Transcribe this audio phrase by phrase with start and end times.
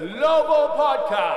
[0.00, 1.36] Global Podcast.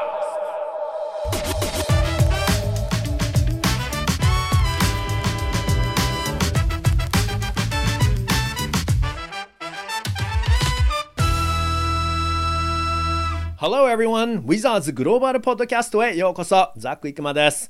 [13.57, 14.39] Hello everyone!
[14.43, 17.69] ウィザーズグローバルポッドキャストへようこそザック・イクマです。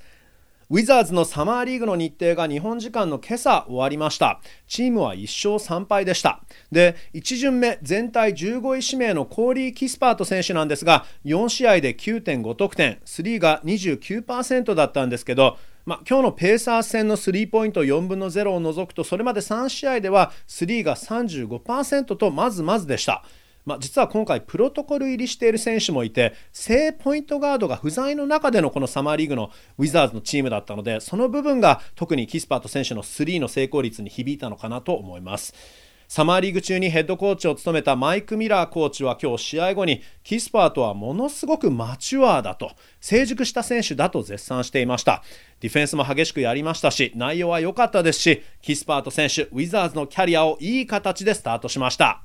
[0.75, 4.41] ウィザーズのサマーリーグの日程が日本時間の今朝終わりました。
[4.67, 6.41] チームは1勝3敗でした。
[6.73, 23.23] で、1巡目全体15位指名のコーリー・キスパート選手なんですが、4試合で9.5得点、スリーが29%だったんですけど、まあ、今日のペーサーズ戦のスリーポイント4分の0を除くと、それまで3試合ではスリーが35%とまずまずでした。
[23.65, 35.55] まあ、実は今回プロトコル入りしている選手もいて正ポイントガードが不在の中でのこのサマーリーグのウィザーズのチームだったのでその部分が特にキスパート選手のスリーの成功率に響いたのかなと思います。
[36.07, 45.23] サマーリーグ中にヘッドコーチを務めたマイク・ミラーコーチは今日試合後にキスパートはものすごくマチュアーだと成熟した選手だと絶賛していました
[45.61, 52.23] ディフェンスも激しくやりましたし内容は良かったですしキスパート選手ウィザーズのキャリアをいい形でスタートしました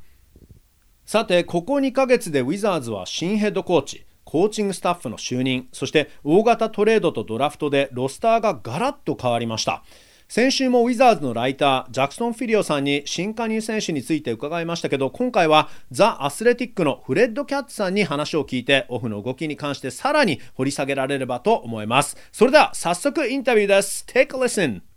[1.10, 9.84] さてここ2ヶ月でウィザーズは新ヘッドコーチコーチングスタッフの就任そして大型トレードとドラフトでロスターがガラッと変わりました。
[10.28, 22.18] 先週もウィザーズのライタージャクソン・フィリオさんに新加入選手について伺いましたけど今回はザ・アスレティックのフレッド・キャッツさんに話を聞いてオフの動きに関してさらに掘り下げられればと思います。
[22.32, 24.06] それでは早速インタビューです。
[24.08, 24.89] Take a listen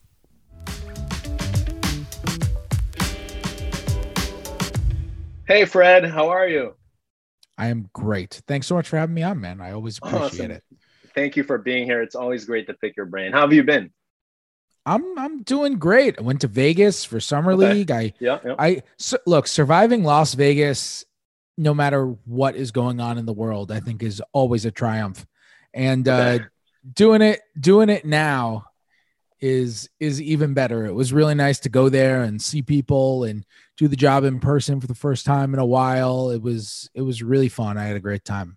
[5.46, 6.74] Hey, Fred, how are you?
[7.58, 8.42] I am great.
[8.46, 9.60] Thanks so much for having me on, man.
[9.60, 10.50] I always appreciate Awesome.
[10.52, 10.62] it.
[11.14, 12.00] Thank you for being here.
[12.00, 13.32] It's always great to pick your brain.
[13.32, 13.92] How have you been?
[14.84, 16.18] I'm I'm doing great.
[16.18, 17.66] I went to Vegas for summer Okay.
[17.74, 17.90] league.
[17.90, 18.54] I Yeah, yeah.
[18.58, 21.04] I so, look surviving Las Vegas,
[21.56, 25.24] no matter what is going on in the world, I think is always a triumph.
[25.74, 26.40] And uh,
[26.94, 28.66] doing it doing it now
[29.42, 30.86] is is even better.
[30.86, 33.44] It was really nice to go there and see people and
[33.76, 36.30] do the job in person for the first time in a while.
[36.30, 37.76] It was it was really fun.
[37.76, 38.56] I had a great time.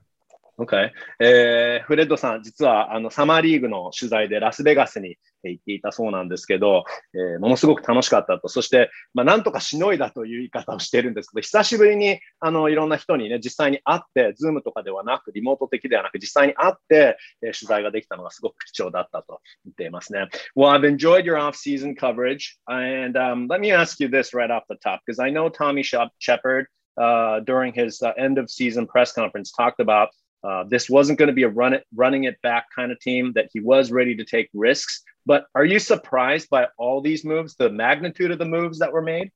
[0.57, 0.91] Okay.
[1.19, 8.47] えーフレッドさん、実はあのサマーリーグの取材でラスベガスに行っていたそうなんですけど、えーものすごく楽しかったと。
[8.47, 20.29] そして、まあ、なんとかしのいだという言い方をしているんですけど、久しぶりにあのいろんな人にね、実際に会って、ズームとかではなく、リモート的ではなく、実際に会って、えー取材ができたのがすごく貴重だったと言っていますね。
[20.55, 24.77] Well, I've enjoyed your off-season coverage, and um, let me ask you this right off the
[24.81, 26.67] top, because I know Tommy Shep- Shepard
[26.97, 30.09] uh, during his uh, end-of-season press conference talked about
[30.45, 33.33] uh, this wasn't going to be a run it, running it back kind of team.
[33.33, 35.03] That he was ready to take risks.
[35.25, 39.01] But are you surprised by all these moves, the magnitude of the moves that were
[39.01, 39.31] made?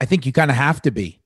[0.00, 1.20] I think you kind of have to be.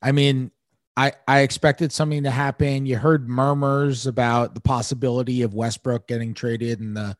[0.00, 0.50] I mean,
[0.96, 2.86] I I expected something to happen.
[2.86, 7.16] You heard murmurs about the possibility of Westbrook getting traded in the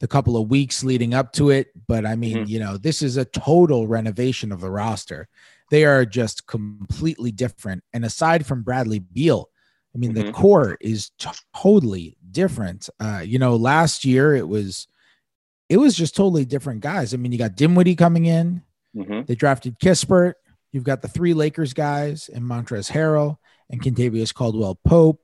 [0.00, 2.48] the couple of weeks leading up to it, but I mean, Mhm.
[2.48, 5.28] you know, this is a total renovation of the roster.
[5.70, 7.84] They are just completely different.
[7.92, 9.48] And aside from Bradley Beal,
[9.94, 10.32] I mean, the Mhm.
[10.32, 11.10] core is
[11.54, 12.88] totally different.
[12.98, 14.88] Uh, you know, last year it was
[15.70, 17.14] it was just totally different guys.
[17.14, 18.62] I mean, you got Dinwiddie coming in.
[18.94, 19.26] Mhm.
[19.26, 20.34] They drafted Kispert.
[20.72, 23.38] You've got the three Lakers guys and Montrezl Harrell
[23.70, 25.22] and Kentavious Caldwell Pope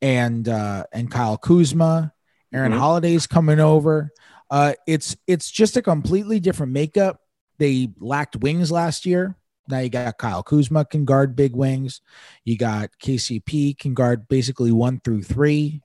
[0.00, 2.12] and uh, and Kyle Kuzma.
[2.52, 2.78] Aaron Mhm.
[2.78, 4.10] Holiday's coming over.
[4.50, 7.20] Uh, it's it's just a completely different makeup.
[7.58, 9.36] They lacked wings last year.
[9.68, 12.00] Now you got Kyle Kuzma can guard big wings.
[12.44, 15.82] You got KCP can guard basically one through three.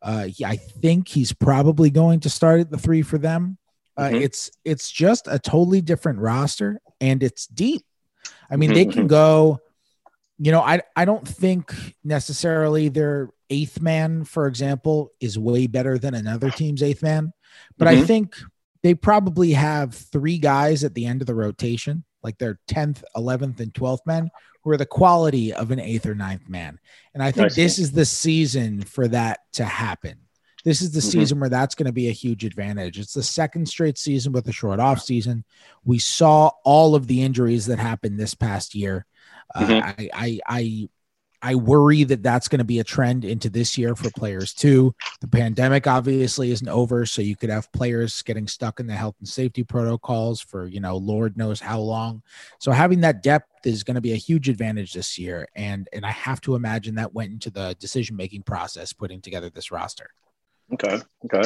[0.00, 3.58] Uh, I think he's probably going to start at the three for them.
[3.96, 4.22] Uh, Mhm.
[4.22, 7.84] It's it's just a totally different roster, and it's deep.
[8.50, 9.58] I mean, they Mhm, can go.
[10.38, 11.74] You know, I I don't think
[12.04, 17.32] necessarily their eighth man, for example, is way better than another team's eighth man,
[17.76, 18.06] but I Mhm.
[18.06, 18.36] think
[18.84, 23.60] they probably have three guys at the end of the rotation, like their tenth, eleventh,
[23.60, 24.30] and twelfth men,
[24.62, 26.78] who are the quality of an eighth or ninth man.
[27.14, 30.18] And I think I this is the season for that to happen.
[30.64, 31.12] This is the Mhm.
[31.12, 32.98] season where that's going to be a huge advantage.
[32.98, 35.44] It's the second straight season with a short off season.
[35.84, 39.06] We saw all of the injuries that happened this past year.
[39.54, 39.82] Uh, Mhm.
[39.82, 40.88] I, I, I,
[41.42, 44.94] I worry that that's going to be a trend into this year for players too.
[45.20, 49.14] The pandemic obviously isn't over, so you could have players getting stuck in the health
[49.20, 52.22] and safety protocols for you know Lord knows how long.
[52.58, 56.04] So having that depth is going to be a huge advantage this year, and and
[56.04, 60.10] I have to imagine that went into the decision making process putting together this roster.
[60.72, 61.00] Okay.
[61.24, 61.42] Okay.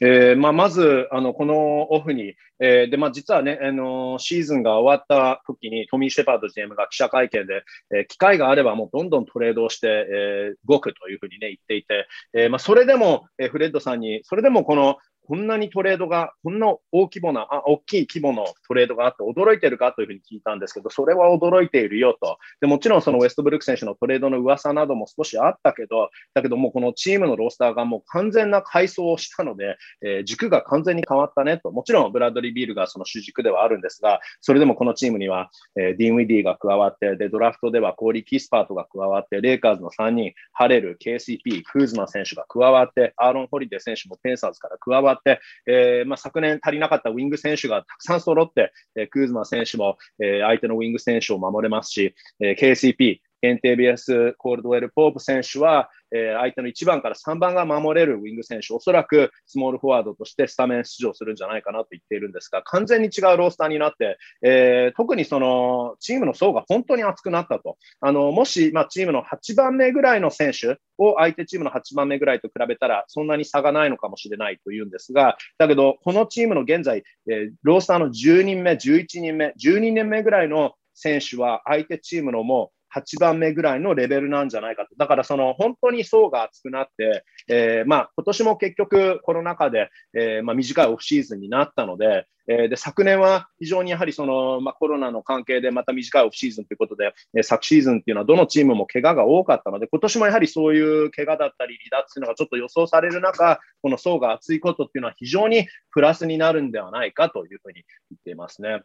[0.00, 22.38] えーまあ、まず、あの、このオフに、えーで、まあ、実はね、あのシーズンが終わった時に、トミー・シェパード GM が記者会見で、えー機会があればもうどんどんトレードをして、えー動くというふうにね、言っていて、えーまあ、それでも、えーフレッドさんに、それでもこの、こんなにトレードが、こんな大規模な、あ大きい規模のトレードがあって驚いてるかというふうに聞いたんですけど、それは驚いているよと。
[22.62, 31.70] でもちろんそのウェストブルック選手のトレードの噂なども少しあったけど、だけどもうこのチームのロースターがもう完全な改装をしたので、えー軸が完全に変わったねと。
[31.70, 45.17] もちろんブラッドリー・ビールがその主軸ではあるんですが、それでもこのチームには、えーディーン・ウィディが加わって、で、ドラフトではコーリー・キスパートが加わって、レイカーズの3人、ハレル、KCP、クーズマ選手が加わって、アーロン・ホリデー選手もペンサーズから加わって、
[45.66, 67.76] えーまあ、昨年足りなかったウィング選手がたくさん揃って、えークーズマ選手も、えー相手のウィング選手を守れますし、えー KCP、ケンテビアス・コールドウェル・ポープ選手は、えー相手の1番から3番が守れるウィング選手、おそらくスモールフォワードとしてスタメン出場するんじゃないかなと言っているんですが、完全に違うロースターになって、えー特にそのチームの層が本当に厚くなったと。
[68.00, 84.94] あのもし、まあ、チームの8番目ぐらいの選手を相手チームの8番目ぐらいと比べたら、そんなに差がないのかもしれないというんですが、だけど、このチームの現在、えーロースターの10人目、11人目、12人目ぐらいの選手は相手チームのもう8番目ぐらいのレベルなんじゃないかと。
[84.96, 108.82] だからその本当に層が厚くなって、えーまあ今年も結局コロナ禍で、えーまあ短いオフシーズンになったので、えーで昨年は非常にやはりその、まあ、コロナの関係でまた短いオフシーズンということで、えー昨シーズンっていうのはどのチームも怪我が多かったので、今年もやはりそういう怪我だったり離脱っていうのがちょっと予想される中、この層が厚いことっていうのは非常にプラスになるんではないかというふうに言っていますね。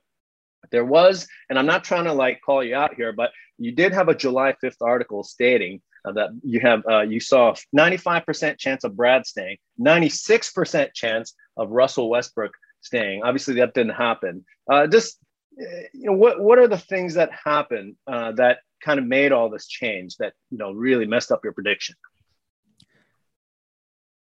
[0.72, 3.94] There was, and I'm not trying to like call you out here, but you did
[3.94, 8.58] have a July 5th article stating uh, that you have uh, you saw a 95%
[8.58, 12.52] chance of Brad staying, 96% chance of Russell Westbrook
[12.82, 13.24] staying.
[13.24, 14.46] Obviously, that didn't happen.
[14.70, 15.18] Uh, just
[15.60, 19.32] uh, you know, what what are the things that happened uh, that kind of made
[19.32, 21.96] all this change that you know really messed up your prediction?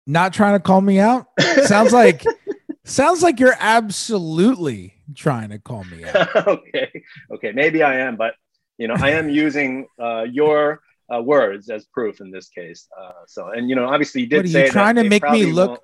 [0.05, 1.27] Not trying to call me out.
[1.63, 2.23] Sounds like
[2.85, 6.35] sounds like you're absolutely trying to call me out.
[6.47, 7.03] okay,
[7.33, 8.35] okay, maybe I am, but
[8.77, 10.81] you know, I am using uh, your
[11.13, 12.87] uh, words as proof in this case.
[12.99, 15.03] Uh, so, and you know, obviously, you did What are you say that trying to
[15.03, 15.81] make me look-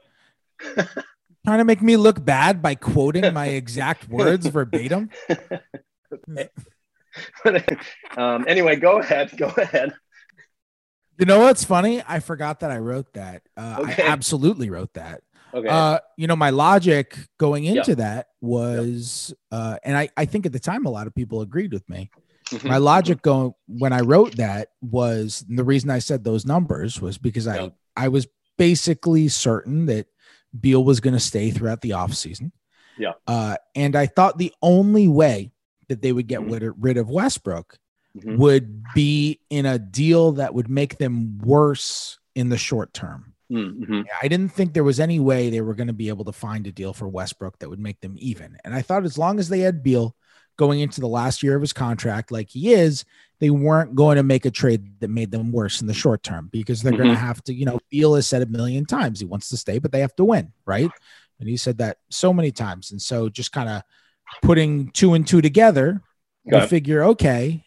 [1.45, 5.09] Trying to make me look bad by quoting my exact words verbatim.
[8.17, 9.35] um, anyway, go ahead.
[9.37, 9.93] Go ahead.
[11.17, 12.03] You know what's funny?
[12.07, 13.43] I forgot that I wrote that.
[13.57, 14.03] Uh, Okay.
[14.03, 15.21] I absolutely wrote that.
[15.53, 15.67] Okay.
[15.67, 20.51] Uh, you know, my logic going into that was, uh, and I, I think at
[20.53, 22.09] the time a lot of people agreed with me.
[22.49, 22.67] Mhm.
[22.69, 27.17] My logic going when I wrote that was the reason I said those numbers was
[27.17, 27.69] because I Yeah.
[27.95, 30.07] I was basically certain that
[30.59, 32.51] Beal was going to stay throughout the offseason.
[32.97, 33.13] Yeah.
[33.27, 35.51] Uh, and I thought the only way
[35.89, 36.73] that they would get Mhm.
[36.77, 37.77] rid, of Westbrook
[38.17, 38.37] Mhm.
[38.37, 43.28] would be in a deal that would make them worse in the short term.
[43.51, 44.05] Mhm.
[44.21, 46.67] I didn't think there was any way they were going to be able to find
[46.67, 48.57] a deal for Westbrook that would make them even.
[48.63, 50.15] And I thought as long as they had Beal
[50.57, 53.05] going into the last year of his contract, like he is,
[53.39, 56.49] they weren't going to make a trade that made them worse in the short term
[56.51, 57.13] because they're going Mhm.
[57.13, 59.79] to have to, you know, Beal has said a million times he wants to stay,
[59.79, 60.91] but they have to win, right?
[61.39, 62.91] And he said that so many times.
[62.91, 63.83] And so just kind of
[64.41, 66.01] putting two and two together,
[66.43, 67.63] you figure, okay,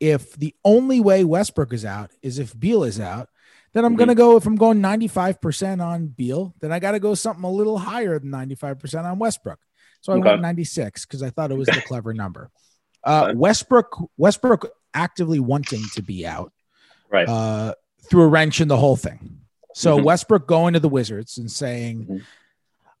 [0.00, 3.30] if the only way Westbrook is out is if Beal is out,
[3.74, 3.98] then I'm Mhm.
[3.98, 7.44] going to go, if I'm going 95% on Beal, then I got to go something
[7.44, 9.58] a little higher than 95% on Westbrook.
[10.00, 10.30] So I Okay.
[10.30, 12.50] went 96 because I thought it was the clever number.
[13.02, 16.52] Uh, Westbrook, Westbrook actively wanting to be out
[17.10, 17.28] Right.
[17.28, 17.74] uh,
[18.08, 19.40] threw a wrench in the whole thing.
[19.74, 20.04] So Mhm.
[20.04, 22.22] Westbrook going to the Wizards and saying, Mhm.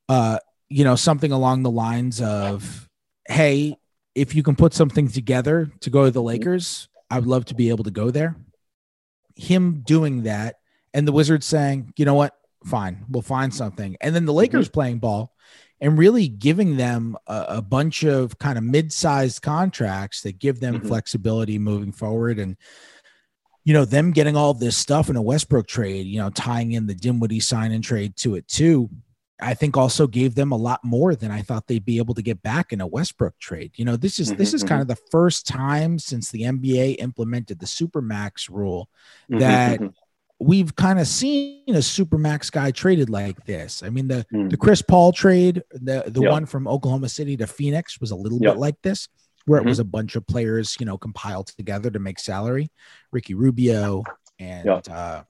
[0.08, 2.88] uh, you know, something along the lines of,
[3.28, 3.76] "Hey,
[4.14, 7.54] if you can put something together to go to the Lakers, I would love to
[7.54, 8.36] be able to go there."
[9.36, 10.56] Him doing that,
[10.94, 12.34] and the Wizards saying, "You know what?
[12.64, 15.34] Fine, we'll find something." And then the Lakers playing ball
[15.80, 20.80] and really giving them a, a bunch of kind of mid-sized contracts that give them
[20.80, 20.86] Mhm.
[20.86, 22.56] flexibility moving forward and
[23.64, 26.86] you know them getting all this stuff in a Westbrook trade, you know, tying in
[26.86, 28.90] the Dinwiddie sign and trade to it too.
[29.40, 32.22] I think also gave them a lot more than I thought they'd be able to
[32.22, 33.72] get back in a Westbrook trade.
[33.76, 36.92] You know, this is this Mhm, is kind of the first time since the NBA
[37.00, 38.88] implemented the supermax rule
[39.30, 39.38] Mhm.
[39.40, 39.94] that Mhm.
[40.44, 43.82] We've kind of seen a supermax guy traded like this.
[43.82, 44.50] I mean, the Mm.
[44.50, 46.30] the Chris Paul trade, the the Yeah.
[46.30, 48.50] one from Oklahoma City to Phoenix was a little Yeah.
[48.50, 49.08] bit like this,
[49.46, 49.68] where it Mhm.
[49.68, 52.70] was a bunch of players, you know, compiled together to make salary.
[53.12, 54.02] Ricky Rubio
[54.38, 54.80] and Yeah.
[54.94, 55.22] uh,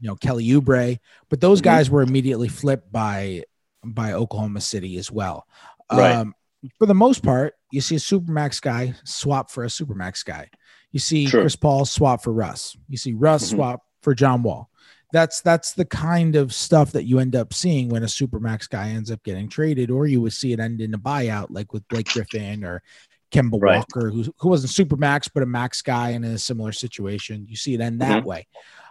[0.00, 0.98] you know Kelly Oubre,
[1.28, 1.64] but those Mhm.
[1.64, 3.44] guys were immediately flipped by
[3.84, 5.44] by Oklahoma City as well.
[5.90, 6.14] Right.
[6.14, 6.34] Um,
[6.78, 10.48] for the most part, you see a supermax guy swap for a supermax guy.
[10.92, 11.40] You see True.
[11.40, 12.76] Chris Paul swap for Russ.
[12.88, 13.56] You see Russ Mhm.
[13.56, 14.68] swap for John Wall.
[15.12, 18.88] That's that's the kind of stuff that you end up seeing when a supermax guy
[18.88, 21.86] ends up getting traded, or you would see it end in a buyout, like with
[21.88, 22.82] Blake Griffin or
[23.30, 23.76] Kemba Right.
[23.76, 27.46] Walker, who who wasn't supermax but a max guy and in a similar situation.
[27.48, 28.24] You see it end that Mhm.
[28.24, 28.46] way.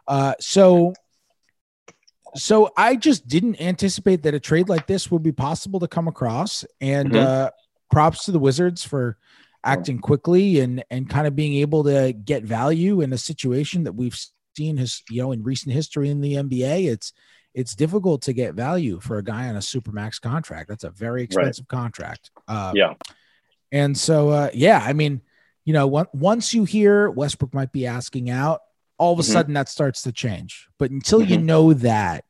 [0.08, 0.94] Uh, so
[2.36, 6.08] so I just didn't anticipate that a trade like this would be possible to come
[6.08, 6.64] across.
[6.80, 7.18] And Mhm.
[7.18, 7.52] uh,
[7.92, 9.18] props to the Wizards for
[9.64, 13.94] acting quickly and and kind of being able to get value in a situation that
[13.94, 14.18] we've
[14.56, 16.92] seen his you know in recent history in the NBA.
[16.92, 17.14] It's
[17.54, 20.70] it's difficult to get value for a guy on a supermax contract.
[20.70, 22.32] That's a very expensive contract.
[22.48, 22.94] Uh, Yeah.
[23.74, 25.22] and so, uh, yeah, I mean,
[25.66, 28.62] you know, on- once you hear Westbrook might be asking out,
[28.98, 29.34] all of a Mhm.
[29.34, 30.70] sudden that starts to change.
[30.78, 31.44] But until you Mhm.
[31.44, 32.24] know that,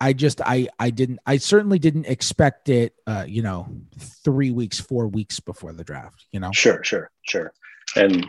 [0.00, 3.68] I just, I, I didn't, I certainly didn't expect it, uh, you know,
[3.98, 7.52] three weeks, four weeks before the draft, you know, Sure, sure, sure.
[7.96, 8.26] And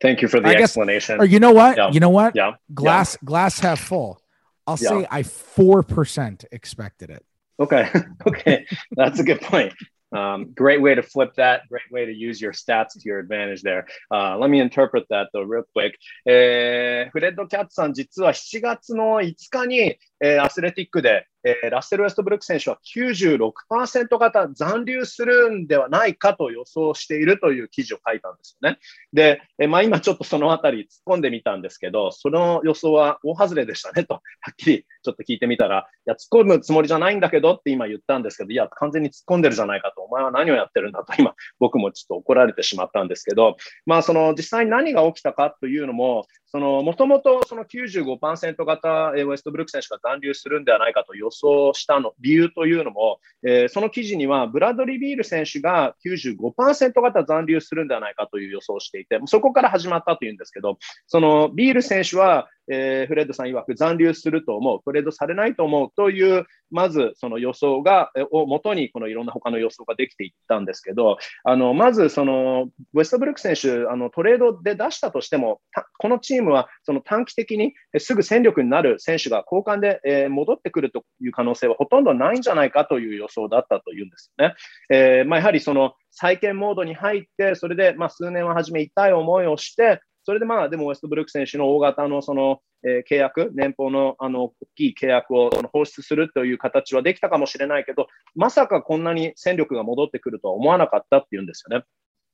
[0.00, 1.20] thank you for the I guess- explanation.
[1.20, 1.90] or you know what, Yeah.
[1.90, 2.52] you know what, yeah.
[2.74, 4.20] glass, glass half full.
[4.66, 4.88] I'll Yeah.
[4.90, 7.24] say I 4% expected it.
[7.58, 7.88] Okay.
[8.26, 8.66] okay.
[8.96, 9.72] That's a good point.
[10.12, 11.68] Um, great way to flip that.
[11.68, 13.86] Great way to use your stats to your advantage there.
[14.10, 15.94] Uh, let me interpret that though real quick.
[16.26, 28.79] えーフレッド・キャッツさん、実は7月の5日に、えーアスレティックで、 えーラッセル・ウェストブルック選手は96%型残留するんではないかと予想しているという記事を書いたんですよね。
[29.13, 34.21] で、えーまあ、今ちょっとそのあたり突っ込んでみたんですけど、その予想は大外れでしたねと、は
[34.51, 46.25] っきりちょっと聞いてみたら、いや、突っ込むつもりじゃないんだけどって今言ったんですけど、いや、完全に突っ込んでるじゃないかと、お前は何をやってるんだと今、僕もちょっと怒られてしまったんですけど、まあ、その実際に何が起きたかというのも、
[46.59, 75.61] もともとその95%型、ウェストブルック選手が残留するんではないかと予想したの、理由というのも、えーその記事には、ブラッドリー・ビール選手が95%型残留するんではないかという予想をしていて、そこから始まったというんですけど、そのビール選手は、えーフレッドさん曰く残留すると思う、トレードされないと思うという、まずその予想が、をもとにこのいろんな他の予想ができていったんですけど、あのまずそのウェストブルック選手、あのトレードで出したとしても、
[75.97, 84.55] このチームはその短期的にすぐ戦力になる選手が交換で、えー戻ってくるという可能性はほとんどないんじゃないかという予想だったというんですよね。
[84.89, 101.85] えーまあ、やはりその再建モードに入って、それでまあ数年は初め痛い思いをして、それでまあでもウェストブルック選手の大型のその、えー契約、年俸のあの大きい契約を放出するという形はできたかもしれないけど、まさかこんなに戦力が戻ってくるとは思わなかったっていうんですよね。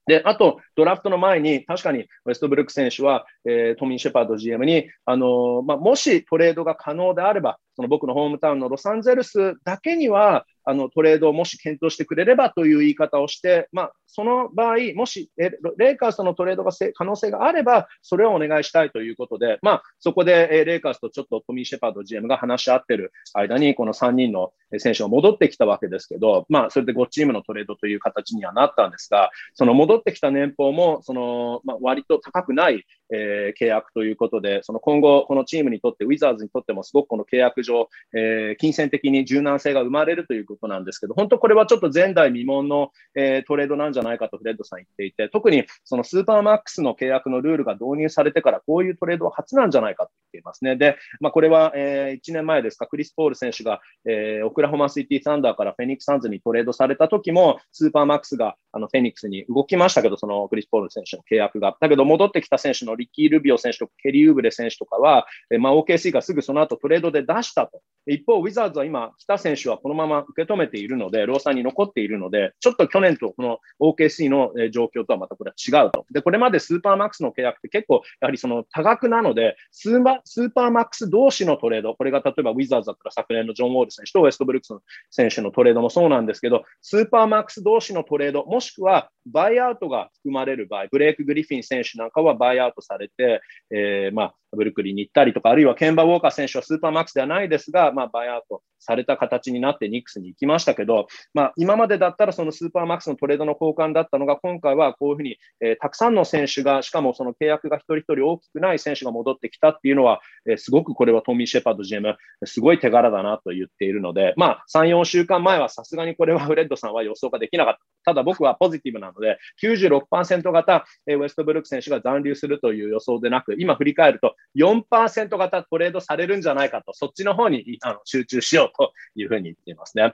[0.08, 50.76] で、あと、ドラフトの前に、確かにウェストブルック選手は、えートミー・シェパード GM に、あのーまあ、もしトレードが可能であれば、その僕のホームタウンのロサンゼルスだけには、あのトレードをもし検討してくれればという言い方をして、まあ、その場合、もしえレイカーズとのトレードが可能性があれば、それをお願いしたいということで、まあ、そこでえレイカーズとちょっとトミー・シェパード GM が話し合ってる間に、この3人の選手が戻ってきたわけですけど、まあ、それで5チームのトレードという形にはなったんですが、その戻ってきた年俸も、そのまあ、割と高くない、えー契約ということで、その今後、このチームにとって、ウィザーズにとっても、すごくこの契約上、えー金銭的に柔軟性が生まれるということなんですけど、本当これはちょっと前代未聞の、えートレードなんじゃないかとフレッドさん言っていて、特にそのスーパーマックスの契約のルールが導入されてから、こういうトレードは初なんじゃないかとていますね。
[50.76, 61.76] で、まあ、これは、え1年前ですか、クリス・ポール選手が、えーオクラホマシティ・サンダーからフェニックス・サンズにトレードされた時も、スーパーマックスがあのフェニックスに動きましたけど、そのクリス・ポール選手の契約が。
[61.80, 67.82] だけど、戻ってきた選手のリッキー・ルビオ選手とかケリー・ウーブレ選手とかは、えーまあ、OKC がすぐその後トレードで出したと。
[68.08, 76.06] 一方、ウィザーズは今、来た選手はこのまま受け止めているので、ローサーに残っているので、ちょっと去年とこの OKC の状況とはまたこれは違うと。
[76.12, 84.74] で、これまでスーパーマックスの契約って結構、やはりその多額なので、スースーパーマックス同士のトレード、これが例えばウィザーズだったら昨年のジョン・ウォール選手とウェストブルックス
[85.10, 110.11] 選手のトレードもそうなんですけど、スーパーマックス同士のトレード、もしくはバイアウトが含まれる場合、ブレイク・グリフィン選手なんかはバイアウトされて、えーまあ、ブルックリンに行ったりとか、あるいはケンバー・ウォーカー選手はスーパーマックスではないですが、まあ、バイアウトされた形になってニックスに行きましたけど、まあ、今までだったらそのスーパーマックスのトレードの交換だったのが、今回はこういうふうに、えーたくさんの選手が、しかもその契約が一人一人大きくない選手が戻ってきたっていうのは、
[110.48, 112.16] えーすごくこれはトミー・シェパード GM、
[112.46, 117.82] すごい手柄だなと言っているので、まあ、3、4週間前はさすがにこれはフレッドさんは予想ができなかった。
[118.04, 130.14] ただ僕はポジティブなので、96%型、えーウェストブルック選手が残留するという予想でなく、今振り返ると、4%型トレードされるんじゃないかと、そっちの方にあの集中しようというふうに言っていますね。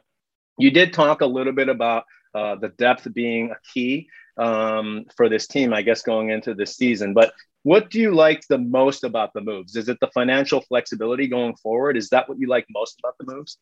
[0.60, 5.30] You did talk a little bit about uh, the depth being a key um, for
[5.30, 7.14] this team, I guess, going into this season.
[7.14, 7.32] But
[7.68, 9.76] what do you like the most about the moves?
[9.76, 11.98] Is it the financial flexibility going forward?
[11.98, 13.58] Is that what you like most about the moves?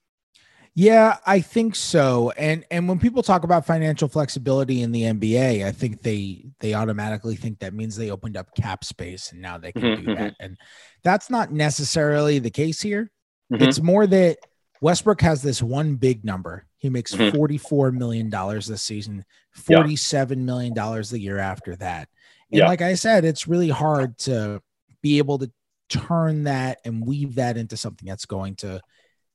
[0.76, 2.32] Yeah, I think so.
[2.38, 6.76] And and when people talk about financial flexibility in the NBA, I think they they
[6.76, 10.14] automatically think that means they opened up cap space and now they can Mhm, do
[10.14, 10.36] that.
[10.40, 10.56] And
[11.04, 13.10] that's not necessarily the case here.
[13.52, 13.64] Mhm.
[13.64, 14.38] It's more that
[14.82, 16.68] Westbrook has this one big number.
[16.78, 17.32] He makes Mhm.
[17.32, 22.08] $44 million this season, $47 million the year after that.
[22.52, 22.68] And Yeah.
[22.68, 24.62] like I said, it's really hard to
[25.02, 25.52] be able to
[25.90, 28.82] turn that and weave that into something that's going to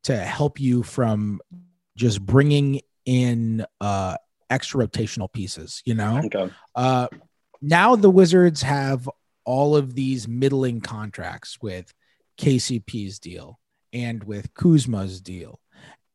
[0.05, 1.41] to help you from
[1.97, 4.17] just bringing in uh
[4.49, 6.23] extra rotational pieces, you know?
[6.25, 6.51] Okay.
[6.75, 7.07] Uh,
[7.63, 9.09] now the Wizards have
[9.45, 11.93] all of these middling contracts with
[12.39, 13.61] KCP's deal
[13.93, 15.61] and with Kuzma's deal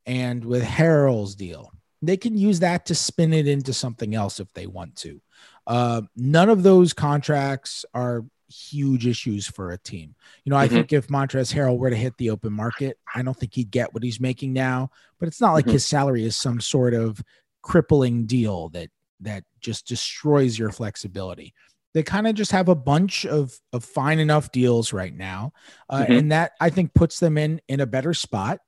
[0.05, 1.71] and with Harrell's deal.
[2.01, 5.21] They can use that to spin it into something else if they want to.
[5.67, 10.15] Uh, none of those contracts are huge issues for a team.
[10.43, 10.71] You know, I Mhm.
[10.71, 13.93] think if Montrezl Harrell were to hit the open market, I don't think he'd get
[13.93, 14.91] what he's making now.
[15.19, 15.71] But it's not like Mhm.
[15.71, 17.21] his salary is some sort of
[17.61, 18.89] crippling deal that
[19.21, 21.53] that just destroys your flexibility.
[21.93, 25.53] They kind of just have a bunch of of fine enough deals right now,
[25.89, 26.19] uh, Mhm.
[26.19, 28.59] and that I think puts them in in a better spot,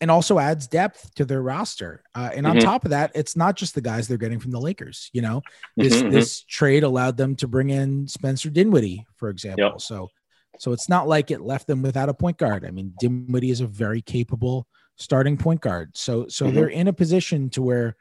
[0.00, 2.02] and also adds depth to their roster.
[2.14, 2.62] Uh, and on Mhm.
[2.62, 5.08] top of that, it's not just the guys they're getting from the Lakers.
[5.12, 5.42] You know,
[5.76, 6.10] this Mhm, mhm.
[6.10, 9.78] this trade allowed them to bring in Spencer Dinwiddie, for example.
[9.78, 10.10] So
[10.58, 12.64] so it's not like it left them without a point guard.
[12.64, 15.96] I mean, Dinwiddie is a very capable starting point guard.
[15.96, 16.54] So so Mhm.
[16.54, 17.96] they're in a position to where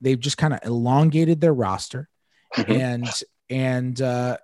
[0.00, 2.08] they've just kind of elongated their roster
[2.56, 2.80] Mhm.
[2.80, 4.38] and and uh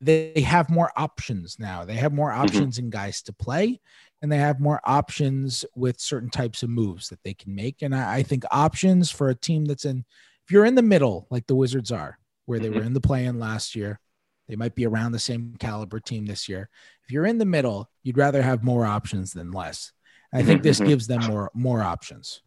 [0.00, 1.84] they have more options now.
[1.84, 3.80] They have more options in guys to play,
[4.22, 7.82] and they have more options with certain types of moves that they can make.
[7.82, 10.04] And I, I think options for a team that's in,
[10.46, 13.24] if you're in the middle, like the Wizards are, where they were in the play
[13.24, 14.00] in last year,
[14.48, 16.70] they might be around the same caliber team this year.
[17.04, 19.92] If you're in the middle, you'd rather have more options than less.
[20.32, 20.86] I think this Mhm.
[20.86, 22.42] gives them more more options.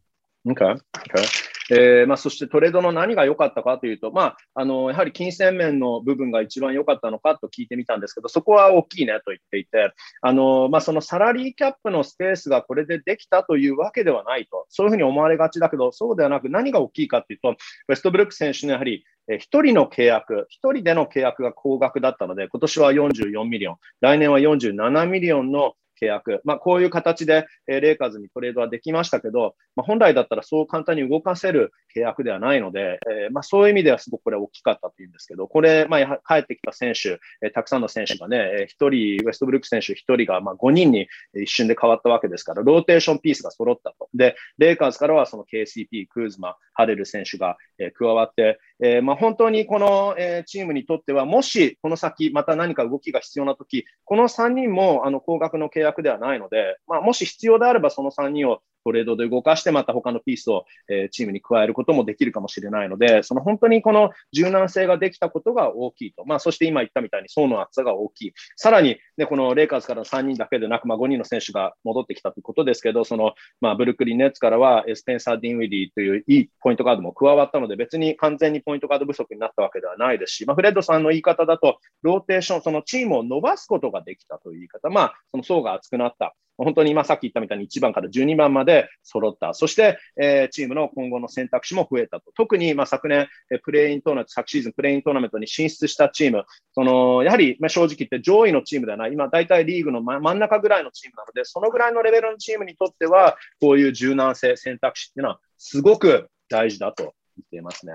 [0.50, 0.74] Okay.
[0.98, 1.28] Okay.
[1.72, 17.56] えーまあ、そしてトレードの何が良かったかというと、まあ、あのやはり金銭面の部分が一番良かったのかと聞いてみたんですけど、そこは大きいねと言っていて、あのまあ、そのサラリーキャップのスペースがこれでできたというわけではないと、そういうふうに思われがちだけど、そうではなく、何が大きいかというと、
[17.88, 44.10] ウェストブルック選手のやはり、えー一人の契約、一人での契約が高額だったので、今年は44ミリオン、来年は47ミリオンの契約、まあ、こういう形で、えーレイカーズにトレードはできましたけど、まあ、本来だったらそう簡単に動かせる契約ではないので、えーまあ、そういう意味ではすごくこれ大きかったというんですけど、これ、まあ、や帰ってきた選手、えーたくさんの選手がね、えー一人、ウェストブルック選手一人がまあ5人に一瞬で変わったわけですから、ローテーションピースが揃ったと。
[44.14, 66.24] で、レイカーズからはその KCP、クーズマ、ハレル選手が、えー加わって、えーまあ、本当にこの、えーチームにとっては、もしこの先また何か動きが必要なとき、この3人もあの高額の契約ではないので、まあ、もし必要であればその3人をトレードで動かして、また他のピースを、えチームに加えることもできるかもしれないので、その本当にこの柔軟性ができたことが大きいと。
[66.26, 68.34] まあ、そして今言ったみたいに層の厚さが大きい。
[68.56, 86.36] さらに、ね、このレイカーズから3人だけでなく、まあ、5人の選手が戻ってきたということですけど、その、まあ、ブルックリンネッツからは、えースペンサー・ディンウィディといういいポイントガードも加わったので、別に完全にポイントガード不足になったわけではないですし、まあ、フレッドさんの言い方だと、ローテーション、そのチームを伸ばすことができたという言い方、まあ、その層が厚くなった。
[86.58, 89.54] 本当に今さっき言ったみたいに1番から12番まで揃った。
[89.54, 92.32] そして、えーチームの今後の選択肢も増えたと。
[92.36, 99.14] 特に、まあ、昨年、えープレイントーナメント、昨シーズンプレイントーナメントに進出したチーム、その、やはり、まあ、正直言って上位のチームではない。
[99.14, 107.12] 今、大体リーグの真真ん中ぐらいのチームなので、そのぐらいのレベルのチームにとっては、こういう柔軟性、選択肢っていうのは、すごく大事だと言
[107.46, 107.94] っていますね。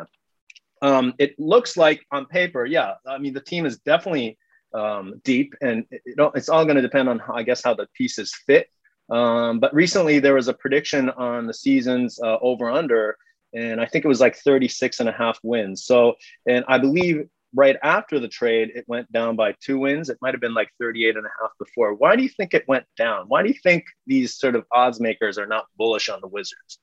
[0.82, 2.94] Um, it looks like on paper, yeah.
[3.04, 4.38] I mean, the team is definitely
[4.74, 7.74] um, deep, and it, it, it's all going to depend on, how, I guess, how
[7.74, 8.68] the pieces fit.
[9.10, 13.16] Um, but recently, there was a prediction on the season's uh, over under,
[13.52, 15.84] and I think it was like 36 and a half wins.
[15.84, 16.14] So,
[16.46, 20.08] and I believe right after the trade, it went down by two wins.
[20.08, 21.94] It might have been like 38 and a half before.
[21.94, 23.24] Why do you think it went down?
[23.26, 26.78] Why do you think these sort of odds makers are not bullish on the Wizards?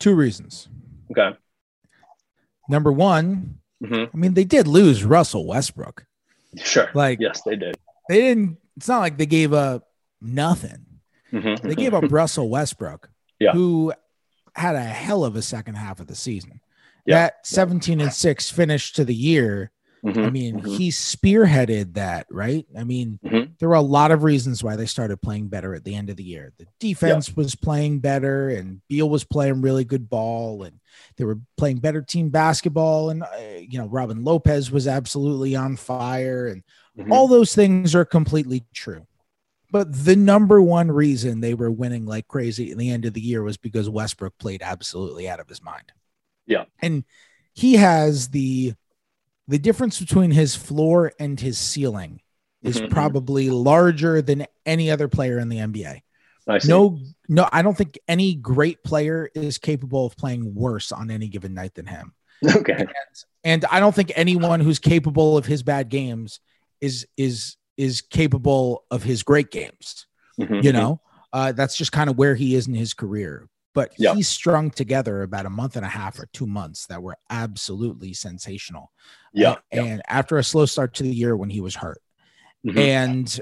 [0.00, 0.68] Two reasons.
[1.12, 1.36] Okay.
[2.68, 4.10] Number one, Mhm.
[4.12, 6.05] I mean, they did lose Russell Westbrook.
[6.58, 6.90] Sure.
[6.94, 7.76] Like- yes, they did.
[8.08, 9.88] They didn't, it's not like they gave up
[10.20, 10.86] nothing.
[11.32, 11.60] Mhm.
[11.60, 13.52] They gave up Russell Westbrook, Yeah.
[13.52, 13.92] who
[14.54, 16.60] had a hell of a second half of the season.
[17.04, 17.16] Yeah.
[17.16, 19.70] That 17 and 6 finish to the year
[20.06, 20.76] Mhm, I mean, mhm.
[20.76, 22.64] he spearheaded that, right?
[22.78, 23.58] I mean, Mhm.
[23.58, 26.16] there were a lot of reasons why they started playing better at the end of
[26.16, 26.52] the year.
[26.58, 30.78] The defense was playing better, and Beal was playing really good ball, and
[31.16, 33.10] they were playing better team basketball.
[33.10, 36.62] And, uh, you know, Robin Lopez was absolutely on fire, and
[36.96, 37.10] Mhm.
[37.10, 39.06] all those things are completely true.
[39.72, 43.20] But the number one reason they were winning like crazy at the end of the
[43.20, 45.90] year was because Westbrook played absolutely out of his mind.
[46.46, 46.66] Yeah.
[46.80, 47.04] And
[47.52, 48.74] he has the
[49.48, 52.20] the difference between his floor and his ceiling
[52.62, 52.90] is Mhm, mhm.
[52.90, 56.02] probably larger than any other player in the NBA.
[56.48, 56.60] I.
[56.64, 61.28] No, no, I don't think any great player is capable of playing worse on any
[61.28, 62.14] given night than him.
[62.44, 62.86] Okay.
[63.44, 66.40] And I don't think anyone who's capable of his bad games
[66.80, 70.06] is is is capable of his great games.
[70.40, 71.00] Mhm, You know,
[71.32, 73.48] uh, that's just kind of where he is in his career.
[73.76, 74.14] But Yeah.
[74.14, 78.14] he strung together about a month and a half or two months that were absolutely
[78.14, 78.90] sensational.
[79.34, 79.50] Yeah.
[79.50, 79.82] Uh, yeah.
[79.84, 82.00] and after a slow start to the year when he was hurt,
[82.66, 82.78] Mhm.
[82.78, 83.40] and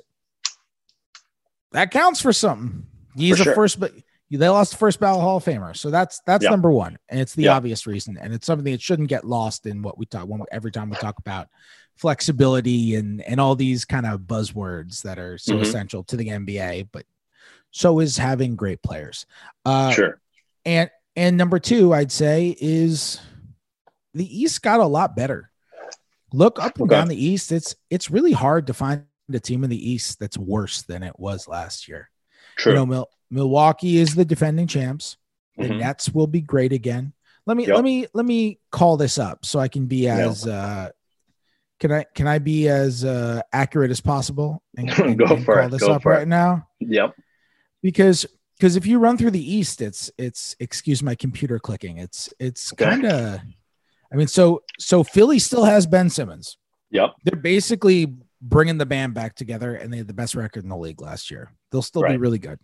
[1.71, 2.85] that counts for something.
[3.17, 3.55] He's For a sure.
[3.55, 3.93] first, but
[4.31, 6.51] they lost the first ballot Hall of Famer, so that's that's Yeah.
[6.51, 9.83] number one, and it's the obvious reason, and it's something that shouldn't get lost in
[9.83, 11.49] what we talk when every time we talk about
[11.95, 15.63] flexibility and and all these kind of buzzwords that are so Mhm.
[15.63, 17.07] essential to the NBA, but
[17.71, 19.27] so is having great players.
[19.65, 20.21] Uh, sure.
[20.65, 23.21] And and number two, I'd say is
[24.15, 25.51] the East got a lot better.
[26.33, 26.99] Look up and Okay.
[27.01, 27.53] down the East.
[27.53, 31.19] It's it's really hard to find a team in the East that's worse than it
[31.19, 32.11] was last year.
[32.57, 32.73] True.
[32.73, 35.17] You know, Mil- Milwaukee is the defending champs.
[35.57, 35.79] The Mhm.
[35.79, 37.13] Nets will be great again.
[37.47, 37.75] Let me Yep.
[37.77, 40.91] let me let me call this up so I can be as uh
[41.81, 45.55] can I can I be as uh accurate as possible and, and- Go and for
[45.57, 45.71] call it.
[45.71, 46.29] this Go up right it.
[46.29, 46.67] now?
[46.81, 47.15] Yep.
[47.83, 48.27] because
[48.59, 52.71] because if you run through the east it's it's excuse my computer clicking it's it's
[52.73, 53.41] kind of
[54.13, 56.57] i mean so so philly still has ben simmons.
[56.91, 57.15] Yep.
[57.25, 60.77] they're basically bringing the band back together and they had the best record in the
[60.77, 61.51] league last year.
[61.73, 62.59] They'll still be really good.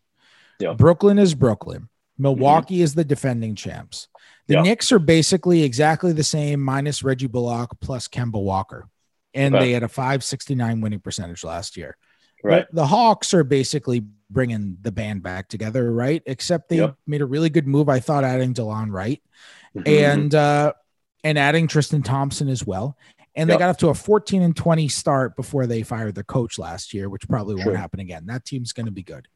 [0.60, 0.74] Yeah.
[0.74, 1.82] brooklyn is brooklyn.
[1.82, 2.22] Mm-hmm.
[2.22, 4.06] Milwaukee is the defending champs.
[4.46, 4.62] The Yeah.
[4.62, 8.88] knicks are basically exactly the same minus reggie bullock plus kemba walker.
[9.34, 9.64] And Okay.
[9.64, 11.96] they had a 569 winning percentage last year
[12.42, 12.66] Right.
[12.70, 16.22] the, the Hawks are basically bringing the band back together, right?
[16.26, 16.96] Except they Yep.
[17.06, 19.20] made a really good move, I thought, adding Delon Wright
[19.76, 19.88] Mhm.
[20.12, 20.72] and uh,
[21.22, 22.96] and adding Tristan Thompson as well.
[23.36, 23.58] And they Yep.
[23.58, 27.08] got up to a 14 and 20 start before they fired their coach last year,
[27.08, 27.76] which probably won't Sure.
[27.76, 28.26] happen again.
[28.26, 29.28] That team's going to be good.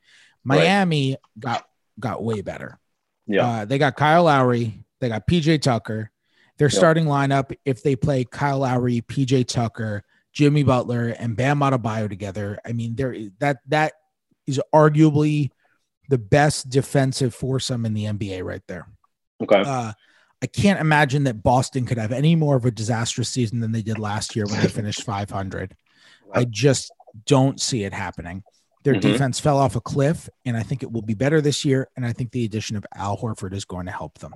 [0.44, 0.58] Right.
[0.58, 1.64] Miami got
[2.00, 2.78] got way better.
[3.26, 3.46] yeah.
[3.46, 6.10] Uh, they got Kyle Lowry, they got PJ Tucker.
[6.58, 6.72] Their Yep.
[6.72, 12.58] starting lineup, if they play Kyle Lowry, PJ Tucker, Jimmy Butler, and Bam Adebayo together,
[12.66, 13.94] I mean, there that that
[14.46, 15.50] is arguably
[16.08, 18.86] the best defensive foursome in the NBA right there.
[19.42, 19.62] okay.
[19.64, 19.92] Uh,
[20.42, 23.80] I can't imagine that Boston could have any more of a disastrous season than they
[23.80, 25.74] did last year when they finished 500.
[26.34, 26.92] I just
[27.24, 28.42] don't see it happening.
[28.84, 29.00] Their Mhm.
[29.00, 31.88] defense fell off a cliff, and I think it will be better this year.
[31.96, 34.34] And I think the addition of Al Horford is going to help them.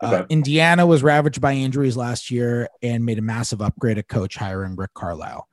[0.00, 4.36] Uh, Indiana was ravaged by injuries last year and made a massive upgrade at coach
[4.36, 5.46] hiring Rick Carlisle.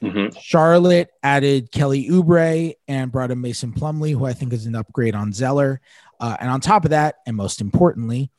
[0.00, 0.36] Mhm.
[0.40, 5.14] Charlotte added Kelly Oubre and brought in Mason Plumlee, who I think is an upgrade
[5.14, 5.80] on Zeller.
[6.20, 8.30] Uh, and on top of that, and most importantly,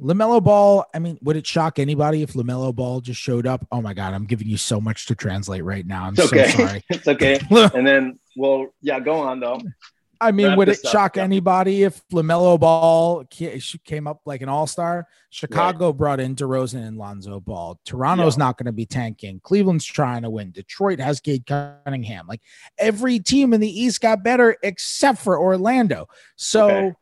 [0.00, 0.84] LaMelo Ball.
[0.94, 3.66] I mean, would it shock anybody if LaMelo Ball just showed up?
[3.72, 6.04] Oh my God, I'm giving you so much to translate right now.
[6.04, 6.48] I'm It's okay.
[6.50, 6.84] so sorry.
[6.90, 7.40] it's okay.
[7.74, 9.60] And then, well, yeah, go on though.
[10.18, 13.24] I mean, Wrap would it up, shock anybody if LaMelo Ball
[13.84, 15.06] came up like an all star?
[15.28, 17.78] Chicago brought in DeRozan and Lonzo Ball.
[17.84, 18.44] Toronto's Yeah.
[18.44, 19.40] not going to be tanking.
[19.40, 20.52] Cleveland's trying to win.
[20.52, 22.26] Detroit has Cade Cunningham.
[22.26, 22.40] Like
[22.78, 26.08] every team in the East got better except for Orlando.
[26.36, 26.92] So Okay.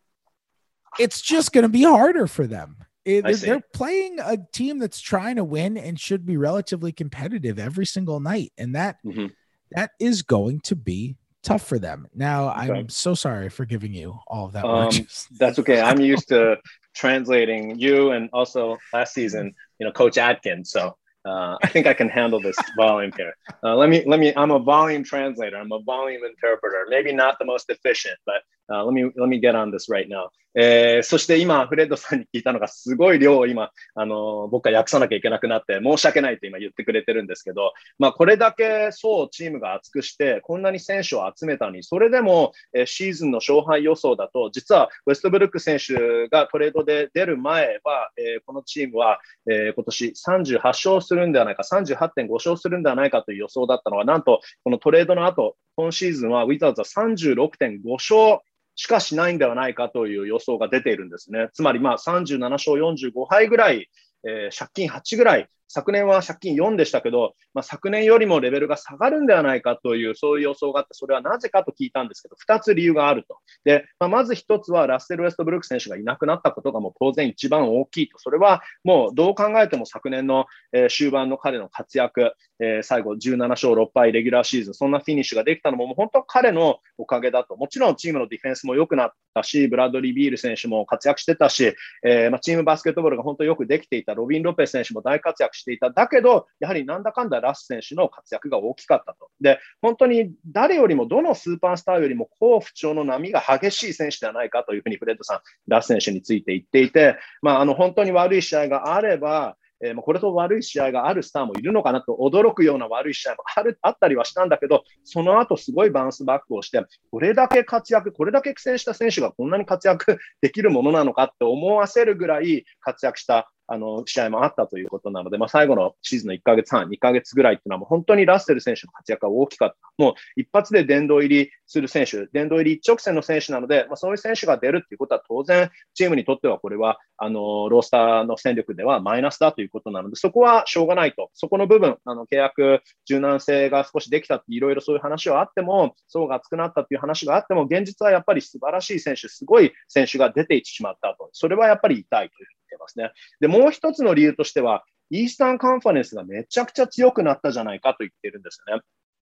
[0.99, 2.77] It's just going to be harder for them.
[3.05, 7.59] It- they're, they're playing a team that's trying to win and should be relatively competitive
[7.59, 8.53] every single night.
[8.57, 9.33] And that Mhm.
[9.73, 12.07] that is going to be tough for them.
[12.15, 12.73] Now, Okay.
[12.73, 14.65] I'm so sorry for giving you all of that.
[14.65, 14.91] Um.
[15.39, 15.81] That's okay.
[15.81, 16.57] I'm used to
[16.95, 20.71] translating you and also last season, you know, Coach Atkins.
[20.71, 23.35] So uh, I think I can handle this volume here.
[23.63, 24.33] Uh, let me let me.
[24.37, 25.57] I'm a volume translator.
[25.57, 26.87] I'm a volume interpreter.
[26.89, 30.09] Maybe not the most efficient, but uh, let me let me get on this right
[30.09, 30.29] now.
[30.55, 49.19] えーそして今、フレッドさんに聞いたのがすごい量を今、あの僕が訳さなきゃいけなくなって申し訳ないと今言ってくれてるんですけど、まあ、これだけそうチームが厚くして、こんなに選手を集めたのに、それでも、えーシーズンの勝敗予想だと、実はウェストブルック選手がトレードで出る前は、えーこのチームは、
[49.51, 58.41] えー今年38勝するんではないか、38.5勝するんではないかという予想だったのが、なんとこのトレードの後、今シーズンはウィザーズは36.5勝
[58.77, 61.49] しかしないんではないかという予想が出ているんですね。
[61.53, 63.91] つまりまあ37勝45敗ぐらい、
[64.25, 73.39] えー借金8ぐらい昨年は借金4でしたけど、まあ、昨年よりもレベルが下がるんではないかという、そういう予想があって、それはなぜかと聞いたんですけど、2つ理由があると。
[73.65, 78.21] で、まあ、まず1つは、ラッセル・ウェストブルック選手がいなくなったことがもう当然一番大きいと。
[78.21, 87.57] それはもうどう考えても昨年の、えー、終盤の彼の活躍、えー、最後17勝6敗、レギュラーシーズン、そんなフィニッシュができたのも、もう本当彼のおかげだと。
[87.57, 95.91] もちろんチームのディフェンスも良くなったし、ブラッドリー・ビール選手も活躍してたし、えー、まあ、チームバスケットボールが本当よくできていた、ロビン・ロペ選手も大活躍してしていた。
[95.91, 99.31] だけど、やはりなんだかんだラス選手の活躍が大きかったと。
[99.41, 129.77] で、本当に誰よりも、どのスーパースターよりも好不調の波が激しい選手ではないかというふうにフレッドさん、ラス選手について言っていて、まあ、あの本当に悪い試合があれば、えー、これと悪い試合があるスターもいるのかなと驚くような悪い試合もあるあったりはしたんだけど、その後すごいバウンスバックをして、これだけ活躍、これだけ苦戦した選手がこんなに活躍できるものなのかって思わせるぐらい活躍したあの、試合もあったということなので、まあ、最後のシーズンの1ヶ月半、2ヶ月ぐらいっていうのはもう本当にラッセル選手の活躍が大きかった。
[129.97, 141.31] もう一発で殿堂入りする選手、殿堂入り一直線の選手なので、まあ、そういう選手が出るっていうことは当然、チームにとってはこれは、あの、ロースターの戦力ではマイナスだということなので、そこはしょうがないと。
[141.33, 151.31] そこの部分、あの、契約柔軟性が少しできたっていろいろそういう話はあっても、層が厚くなったっていう話があっても、現実はやっぱり素晴らしい選手、すごい選手が出ていってしまったと。
[151.33, 153.13] それはやっぱり痛いというてますね。
[153.41, 158.83] で、もう一つの理由としては、イースタンカンファレンスがめちゃくちゃ強くなったじゃないかと言ってるんですよね。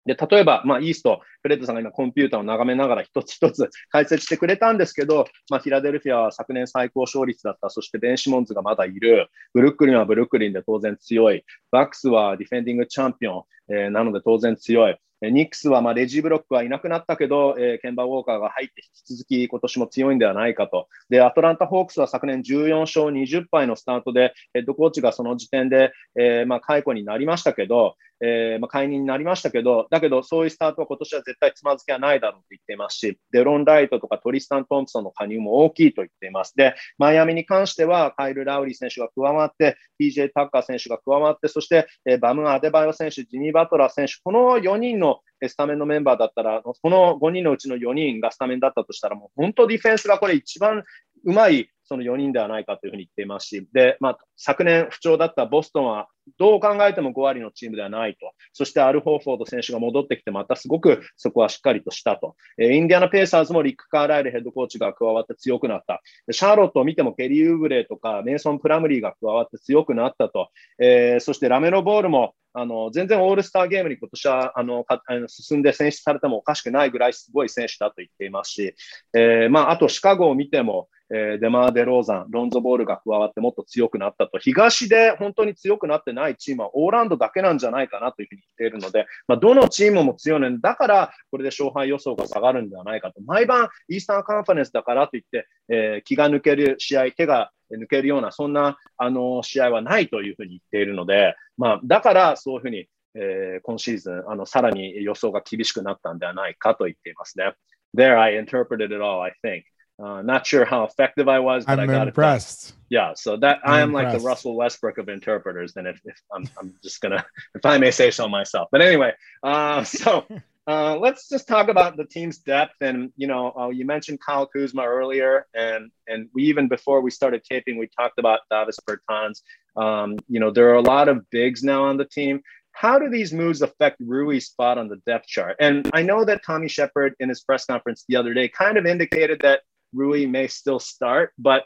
[0.06, 7.70] で、例えば、まあ、イースト、フレッドさんが今コンピューターを眺めながら一つ一つ解説してくれたんですけど、まあ、フィラデルフィアは昨年最高勝率だった。
[7.70, 9.28] そしてベン・シモンズがまだいる。
[9.54, 11.44] ブルックリンはブルックリンで当然強い。
[11.72, 14.98] バックスはディフェンディングチャンピオン、えー、なので当然強い。
[15.22, 20.88] ニックスはまレジブロックはいなくなったけど、えー、ケンバー・ウォーカーが入って引き続き今年も強いんではないかと。
[21.10, 36.54] で、アトランタ・ホークスは昨年14勝20敗のスタートで、ヘッドコーチがその時点で、えー、まあ解雇になりましたけど、えー、まあ、解任になりましたけど、だけどそういうスタートは今年は絶対つまずきはないだろうと言っていますし、デロン・ライトとかトリスタン・トンプソンの加入も大きいと言っています。
[36.56, 45.09] で、マイアミに関してはカイル・ラウリー選手が加わって、PJ タッカー選手が加わって、そして、えー、バム・アデバイオ選手、ジニー・バトラー選手、この4人の
[45.48, 50.84] スタメンのメンバーだったら、この5人のうちの4人がスタメンだったとしたら、もう本当ディフェンスがこれ一番
[51.26, 58.32] うまいその4人ではないかというふうに言っていますし、で、まあ、昨年不調だったボストンは、どう考えても5割のチームではないと。
[58.54, 62.36] そしてアル・ホーフォード選手が戻ってきて、またすごくそこはしっかりとしたと。
[62.60, 66.04] え、インディアナ・ペーサーズもリック・カーライルヘッドコーチが加わって強くなった。
[66.32, 70.50] シャーロットを見てもケリー・ウーブレーとかメイソン・プラムリーが加わって強くなったと。
[70.80, 78.76] えー、そしてラメロ・ボールもあの全然オールスターゲームに今年はあのかあの進んで選出されてもおかしくないぐらいすごい選手だと言っていますし、
[79.14, 107.54] えーまあ、あとシカゴを見ても、えー、デマー・デローザン、ロンゾボールが加わってもっと強くなったと、東で本当に強くなってないチームはオーランドだけなんじゃないかなというふうに言っているので、まあ、どのチームも強いのに、だからこれで勝敗予想が下がるんではないかと、毎晩イースタンカンファレンスだからといって、えー、気が抜ける試合、手が抜けるような、そんなあの試合はないというふうに言っているので、まあ、だからそういうふうに、えー、今シーズンあの、さらに予想が厳しくなったんではないかと言っていますね。
[107.96, 109.64] There, I interpreted it all, I think.
[110.02, 112.70] Uh, not sure how effective I was, but I'm I got impressed.
[112.70, 114.14] It yeah, so that I'm I am impressed.
[114.14, 115.76] like the Russell Westbrook of interpreters.
[115.76, 118.70] And if, if I'm, I'm just gonna, if I may say so myself.
[118.72, 119.12] But anyway,
[119.44, 120.26] uh, so
[120.68, 122.76] uh, let's just talk about the team's depth.
[122.80, 127.12] And you know, uh, you mentioned Kyle Kuzma earlier, and and we even before we
[127.12, 129.42] started taping, we talked about Davis Bertans.
[129.76, 133.10] Um, you know, there are a lot of bigs now on the team how do
[133.10, 135.58] these moves affect Rui's spot on the depth chart?
[135.60, 138.86] And I know that Tommy Sheppard in his press conference the other day kind of
[138.86, 141.66] indicated that Rui may still start, but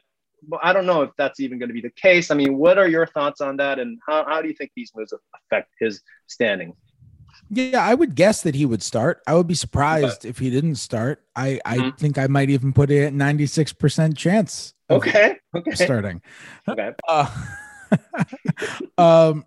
[0.62, 2.32] I don't know if that's even going to be the case.
[2.32, 4.92] I mean, what are your thoughts on that, and how, how do you think these
[4.96, 6.74] moves affect his standing?
[7.50, 9.22] Yeah, I would guess that he would start.
[9.28, 10.30] I would be surprised okay.
[10.30, 11.24] if he didn't start.
[11.36, 11.98] I, I mm-hmm.
[11.98, 14.74] think I might even put it at 96% chance.
[14.90, 15.38] Okay.
[15.56, 15.76] Okay.
[15.76, 16.22] Starting.
[16.68, 16.92] Okay.
[17.08, 17.30] Uh,
[18.98, 19.46] um,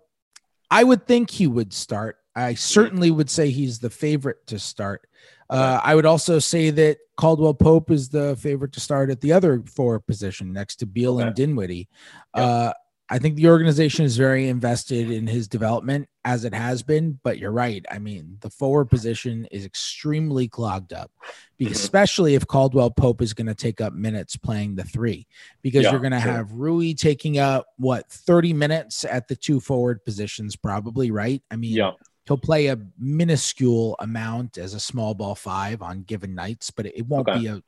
[0.69, 2.17] I would think he would start.
[2.35, 5.07] I certainly would say he's the favorite to start.
[5.49, 9.33] Uh, I would also say that Caldwell Pope is the favorite to start at the
[9.33, 11.27] other four position next to Beal okay.
[11.27, 11.87] and Dinwiddie.
[12.35, 12.45] Yep.
[12.45, 12.73] Uh,
[13.09, 17.37] I think the organization is very invested in his development as it has been, but
[17.37, 17.85] you're right.
[17.89, 21.09] I mean, the forward position is extremely clogged up,
[21.57, 21.71] mm-hmm.
[21.71, 25.25] especially if Caldwell Pope is going to take up minutes playing the three,
[25.61, 26.33] because yeah, you're going to sure.
[26.33, 31.41] have Rui taking up what 30 minutes at the two forward positions, probably, right?
[31.49, 31.91] I mean, yeah
[32.27, 37.05] he'll play a minuscule amount as a small ball five on given nights, but it
[37.07, 37.39] won't okay.
[37.39, 37.61] be a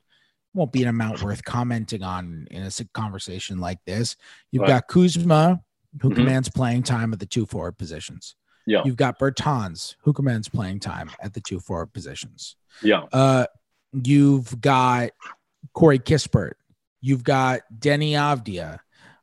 [0.52, 4.16] won't be an amount worth commenting on in a conversation like this.
[4.50, 4.68] You've right.
[4.68, 5.62] got Kuzma
[6.02, 6.16] who Mhm.
[6.16, 8.34] commands playing time at the two forward positions.
[8.66, 8.82] Yeah.
[8.84, 12.56] You've got Bertans, who commands playing time at the two forward positions.
[12.82, 13.04] Yeah.
[13.12, 13.46] Uh,
[13.92, 15.10] you've got
[15.72, 16.52] Corey Kispert.
[17.00, 18.80] You've got Deni Avdija.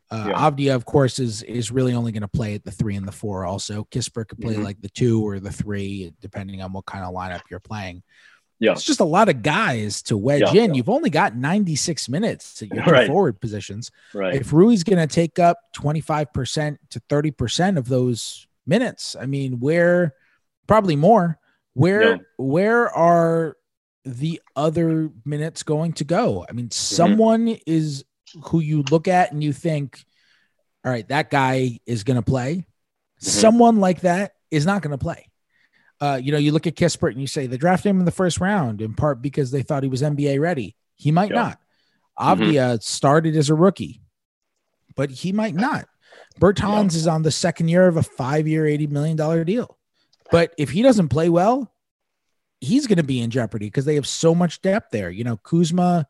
[0.09, 0.49] Uh, Yeah.
[0.49, 3.11] Avdija, of course, is is really only going to play at the three and the
[3.11, 3.45] four.
[3.45, 4.63] Also, Kispert could play Mhm.
[4.63, 8.03] like the two or the three, depending on what kind of lineup you're playing.
[8.59, 8.71] Yeah.
[8.71, 10.69] It's just a lot of guys to wedge Yeah, in.
[10.71, 10.77] yeah.
[10.77, 13.07] You've only got 96 minutes at your Right.
[13.07, 13.91] forward positions.
[14.15, 14.33] Right.
[14.35, 20.15] If Rui's going to take up 25% to 30% of those minutes, I mean, where
[20.67, 21.37] probably more,
[21.73, 23.57] where where are
[24.05, 26.41] the other minutes going to go?
[26.41, 26.55] I Mm-hmm.
[26.57, 28.03] mean, someone is
[28.45, 30.03] who you look at and you think,
[30.85, 32.55] all right, that guy is going to play.
[32.55, 33.25] Mm-hmm.
[33.25, 35.29] Someone like that is not going to play.
[35.99, 38.11] Uh, you know, you look at Kispert and you say they drafted him in the
[38.11, 40.75] first round in part because they thought he was NBA ready.
[40.95, 41.35] He might Yeah.
[41.35, 41.59] not.
[42.19, 44.01] Avdija started as a rookie,
[44.95, 45.87] but he might not.
[46.39, 49.77] Bertans is on the second year of a five-year, eighty million dollar deal.
[50.31, 51.71] But if he doesn't play well,
[52.59, 55.09] he's going to be in jeopardy because they have so much depth there.
[55.09, 56.07] You know, Kuzma,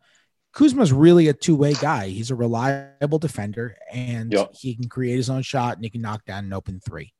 [0.57, 2.07] Kuzma's really a two-way guy.
[2.07, 4.45] He's a reliable defender, and Yeah.
[4.53, 7.13] he can create his own shot and he can knock down an open three.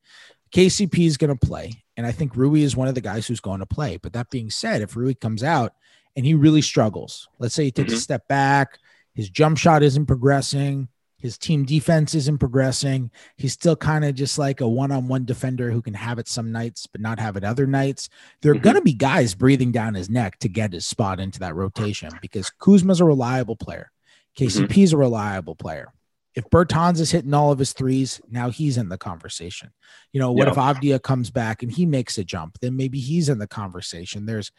[0.51, 3.39] KCP is going to play, and I think Rui is one of the guys who's
[3.39, 3.97] going to play.
[3.97, 5.73] But that being said, if Rui comes out
[6.15, 8.01] and he really struggles, let's say he takes a Mhm.
[8.01, 8.79] step back,
[9.13, 10.87] his jump shot isn't progressing,
[11.19, 15.81] his team defense isn't progressing, he's still kind of just like a one-on-one defender who
[15.81, 18.07] can have it some nights but not have it other nights.
[18.41, 18.61] There are Mhm.
[18.61, 22.11] going to be guys breathing down his neck to get his spot into that rotation
[22.21, 23.91] because Kuzma's a reliable player.
[24.37, 25.91] KCP is a reliable player.
[26.35, 29.71] If Bertans is hitting all of his threes, now he's in the conversation.
[30.13, 30.51] You know, what Yeah.
[30.51, 32.59] if Avdija comes back and he makes a jump?
[32.59, 34.27] Then maybe he's in the conversation.
[34.27, 34.51] There's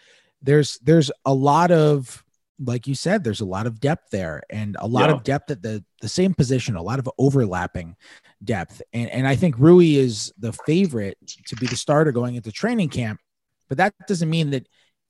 [0.43, 2.25] there's there's a lot of
[2.65, 5.17] like you said, there's a lot of depth there and a lot Yeah.
[5.17, 7.97] of depth at the the same position, a lot of overlapping
[8.43, 8.83] depth.
[8.93, 12.89] And and I think Rui is the favorite to be the starter going into training
[12.89, 13.21] camp,
[13.69, 14.67] but that doesn't mean that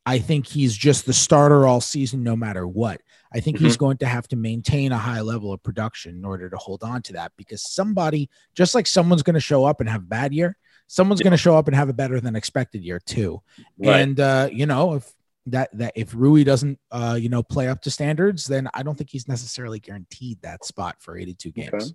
[0.07, 3.03] I think he's just the starter all season no matter what.
[3.31, 6.49] I think he's going to have to maintain a high level of production in order
[6.49, 9.89] to hold on to that because somebody, just like someone's going to show up and
[9.91, 10.57] have a bad year,
[10.87, 13.43] someone's going to show up and have a better than expected year too.
[13.79, 14.01] Right.
[14.01, 15.13] And uh, you know, if
[15.51, 18.97] that that if Rui doesn't uh, you know, play up to standards, then I don't
[18.97, 21.73] think he's necessarily guaranteed that spot for 82 games.
[21.73, 21.93] Okay.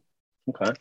[0.49, 0.73] Okay.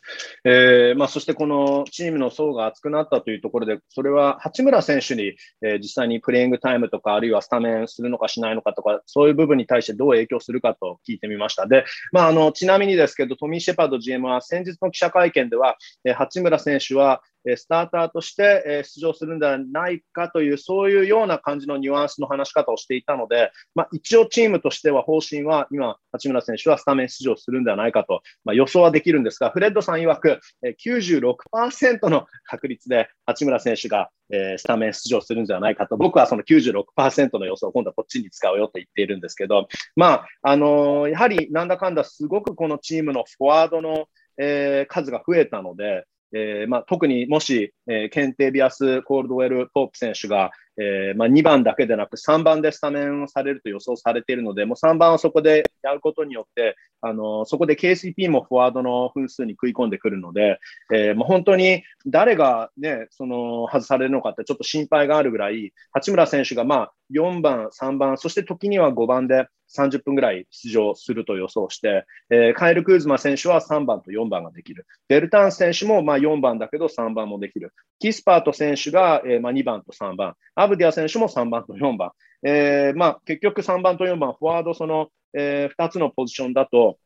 [0.43, 11.65] えーまあ、そしてこのチームの層が厚くなったというところで、それは八村選手に、えー実際にプレイングタイムとか、あるいはスタメンするのかしないのかとか、そういう部分に対してどう影響するかと聞いてみました。
[11.65, 30.39] で、まあ、あのちなみにですけど、トミー・シェパード GM は先日の記者会見では、えー八村選手は、えースターターとして、出場するんではないかという、そういうような感じのニュアンスの話し方をしていたので、まあ、一応チームとしては方針は、今、八村選手はスタメン出場するんではないかと、まあ、予想はできるんですが、フレッドさん曰く、
[30.85, 34.09] 96%の確率で八村選手が、
[34.57, 44.05] スタメン出場するんじゃないかと、僕はその96%の予想を今度はこっちに使うよと言っているんですけど、まあ、あのーやはりなんだかんだすごくこのチームのフォワードの、
[44.37, 60.59] えー数が増えたので、えーまあ、特にもし、えーケンテビアス・コールドウェル・ポープ選手が、えーまあ、2番だけでなく3番でスタメンをされると予想されているので、もう3番をそこでやることによって、あのそこで KCP もフォワードの分数に食い込んでくるので、
[60.93, 74.85] えーもう本当に誰が、ね、その外されるのかってちょっと心配があるぐらい、八村選手がまあ4番、3番、そして時には5番で30分ぐらい出場すると予想して、えーカエル・クーズマ選手は3番と4番ができる。
[75.07, 77.73] ベルタン選手もまあ4番だけど3番もできる。
[77.99, 80.35] キスパート選手が、えまあ2番と3番。
[80.55, 82.11] アブディア選手も3番と4番。
[82.45, 86.97] えーまあ、結局3番と4番、フォワードその、え2つのポジションだと、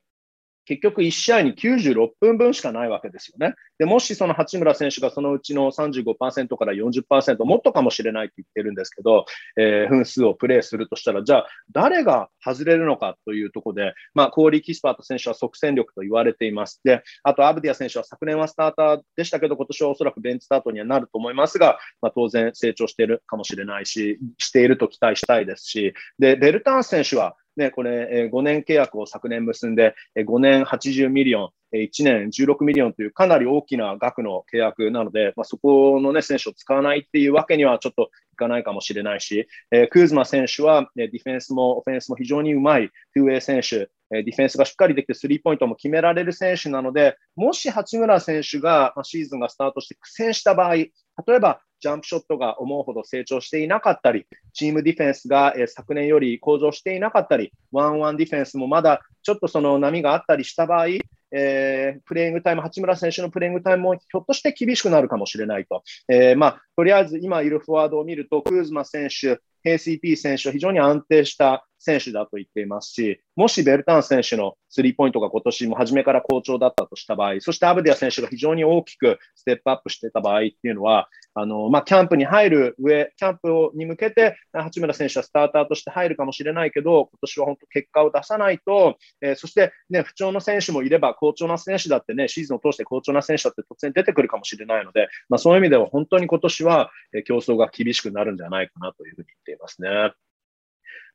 [0.67, 3.55] 結局1試合に96分分しかないわけですよね。
[3.79, 9.25] で、もしその八村選手がそのうちの35%から40%、もっとかもしれないって言ってるんですけど、
[9.57, 16.81] えー分数をプレーするとしたら、じゃあ誰が外れるのかというところで、まあ、コーリー・キスパート選手は即戦力と言われています。
[16.83, 50.91] で、あとアブディア選手は昨年はスターターでしたけど、今年はおそらくベンチスタートにはなると思いますが、まあ、当然成長しているかもしれないし、していると期待したいですし、で、ベルタン選手は、ね、これ、5年契約を昨年結んで、5年80ミリオン、1年16ミリオンというかなり大きな額の契約なので、まあ、そこの、ね、選手を使わないっていうわけにはちょっといかないかもしれないし、えークーズマ選手は、ディフェンスもオフェンスも非常にうまい、トゥーウェイ選手、えディフェンスがしっかりできてスリーポイントも決められる選手なので、もし八村選手が、ま、シーズンがスタートして苦戦した場合、例
[51.35, 60.87] えばジャンプショットが思うほど成長していなかったり、チームディフェンスが、え昨年より向上していなかったり、ワンワンディフェンスもまだちょっとその波があったりした場合、
[61.31, 65.83] えー、プレイングタイム、八村選手のプレイングタイムもひょっとして厳しくなるかもしれないと。
[66.07, 96.91] えー、まあ、とりあえず今いるフォワードを見ると、クーズマ選手、KCP 選手は非常に安定した選手だと言っていますし、もしベルタン選手のスリーポイントが今年も初めから好調だったとした場合、そしてアブディア選手が非常に大きくステップアップしてた場合っていうのは、あの、まあ、キャンプに入る上、キャンプに向けて、八村選手はスターターとして入るかもしれないけど、今年は本当結果を出さないと、えー、そしてね、不調の選手もいれば、好調な選手だってね、シーズンを通して好調な選手だって突然出てくるかもしれないので、まあ、そういう意味では本当に今年は
[97.25, 99.89] 競争が厳しくなるんじゃないかなというふうに言っていますね。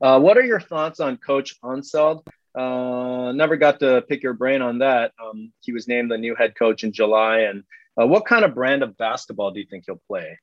[0.02, 2.26] Uh, what are your thoughts on Coach Unseld?
[2.54, 5.12] Uh, never got to pick your brain on that.
[5.22, 7.40] Um, he was named the new head coach in July.
[7.40, 7.62] And
[8.00, 10.38] uh, what kind of brand of basketball do you think he'll play?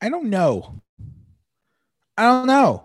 [0.00, 0.80] I don't know.
[2.16, 2.84] I don't know.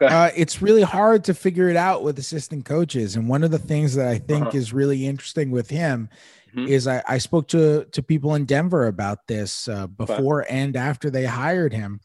[0.00, 3.16] Uh, it's really hard to figure it out with assistant coaches.
[3.16, 4.56] And one of the things that I think uh-huh.
[4.56, 6.08] is really interesting with him
[6.54, 6.66] mm-hmm.
[6.66, 10.56] is I, I, spoke to to people in Denver about this uh, before okay.
[10.56, 12.00] and after they hired him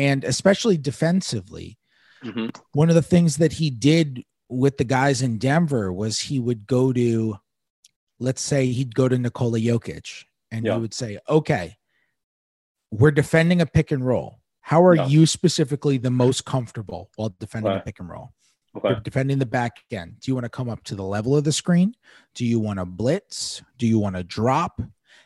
[0.00, 1.78] and especially defensively.
[2.24, 2.48] Mm-hmm.
[2.72, 6.66] One of the things that he did with the guys in Denver was he would
[6.66, 7.36] go to,
[8.18, 10.74] let's say, he'd go to Nikola Jokic and yeah.
[10.74, 11.76] he would say, okay,
[12.90, 14.40] we're defending a pick and roll.
[14.62, 15.06] How are yeah.
[15.06, 17.80] you specifically the most comfortable while defending right.
[17.80, 18.32] a pick and roll?
[18.74, 18.88] Okay.
[18.88, 20.20] You're defending the back end.
[20.20, 21.94] Do you want to come up to the level of the screen?
[22.34, 23.62] Do you want to blitz?
[23.76, 24.80] Do you want to drop?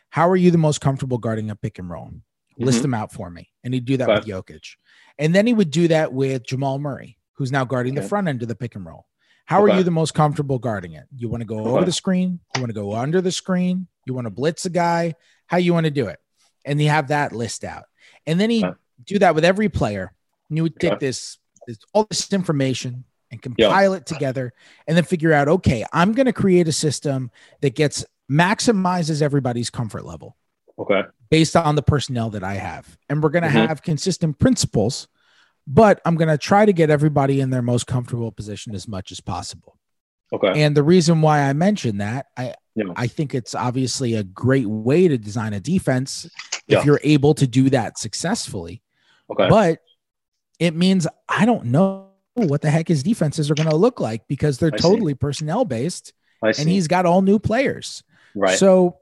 [0.09, 2.11] How are you the most comfortable guarding a pick and roll?
[2.57, 2.81] List mm-hmm.
[2.83, 3.49] them out for me.
[3.63, 4.19] And he'd do that okay.
[4.19, 4.75] with Jokic.
[5.17, 8.01] And then he would do that with Jamal Murray, who's now guarding okay.
[8.01, 9.05] the front end of the pick and roll.
[9.45, 9.73] How okay.
[9.73, 11.05] are you the most comfortable guarding it?
[11.15, 12.39] You want to go over the screen?
[12.55, 13.87] You want to go under the screen?
[14.05, 15.13] You want to blitz a guy?
[15.47, 16.19] How you want to do it?
[16.65, 17.83] And you have that list out.
[18.25, 18.65] And then he
[19.05, 20.13] do that with every player.
[20.49, 21.37] And you would take this,
[21.67, 24.53] this all this information and compile it together
[24.87, 27.29] and then figure out, okay, I'm going to create a system
[27.61, 30.35] that gets maximizes everybody's comfort level.
[30.79, 31.01] Okay.
[31.29, 32.97] Based on the personnel that I have.
[33.09, 33.67] And we're going to mm-hmm.
[33.67, 35.07] have consistent principles,
[35.65, 39.11] but I'm going to try to get everybody in their most comfortable position as much
[39.11, 39.77] as possible.
[40.33, 40.61] Okay.
[40.63, 42.85] And the reason why I mentioned that, I yeah.
[42.95, 46.29] I think it's obviously a great way to design a defense
[46.67, 48.81] if you're able to do that successfully.
[49.29, 49.47] Okay.
[49.47, 49.79] But
[50.59, 54.27] it means I don't know what the heck his defenses are going to look like
[54.27, 55.17] because they're I totally see.
[55.17, 58.03] personnel based and he's got all new players.
[58.35, 58.57] Right.
[58.57, 58.97] So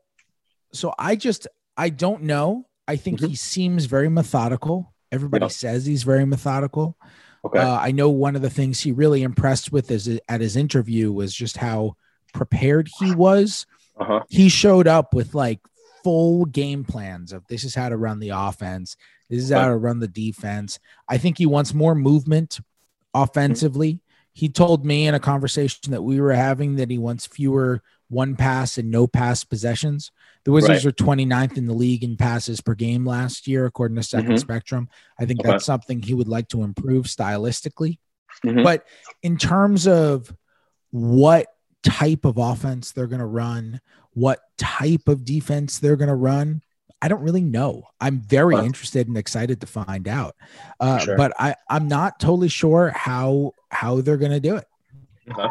[0.71, 1.47] so I just
[1.77, 2.67] I don't know.
[2.87, 3.29] I think mm-hmm.
[3.29, 4.93] he seems very methodical.
[5.11, 5.49] Everybody yeah.
[5.49, 6.97] says he's very methodical.
[7.45, 7.59] Okay.
[7.59, 11.11] Uh, I know one of the things he really impressed with is at his interview
[11.11, 11.95] was just how
[12.33, 13.65] prepared he was.
[13.97, 14.21] Uh-huh.
[14.29, 15.59] He showed up with like
[16.03, 18.97] full game plans of this is how to run the offense,
[19.29, 20.79] this is how to run the defense.
[21.07, 22.59] I think he wants more movement
[23.13, 23.93] offensively.
[23.93, 23.99] Mm-hmm.
[24.33, 27.81] He told me in a conversation that we were having that he wants fewer
[28.13, 30.11] one pass and no pass possessions.
[30.45, 30.93] The Wizards right.
[30.93, 34.37] are 29th in the league in passes per game last year, according to Second mm-hmm.
[34.37, 34.89] Spectrum.
[35.19, 35.51] I think okay.
[35.51, 37.97] that's something he would like to improve stylistically.
[38.45, 38.63] Mm-hmm.
[38.63, 38.85] But
[39.21, 40.33] in terms of
[40.91, 41.47] what
[41.83, 43.81] type of offense they're going to run,
[44.13, 46.61] what type of defense they're going to run,
[47.01, 47.83] I don't really know.
[47.99, 50.35] I'm very interested and excited to find out.
[50.79, 51.17] Uh, sure.
[51.17, 54.65] But I, I'm not totally sure how how they're going to do it.
[55.29, 55.47] Okay.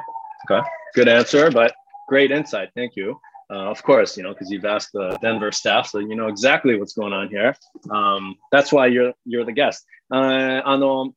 [0.51, 0.67] Okay.
[0.95, 1.75] Good answer, but
[2.13, 2.69] great insight.
[2.77, 3.09] Thank you.
[3.51, 6.75] Uh, of course, you know, because you've asked the Denver staff, so you know exactly
[6.79, 7.51] what's going on here.
[7.99, 9.87] Um, that's why you're you're the guest.
[10.11, 11.15] Uh, あの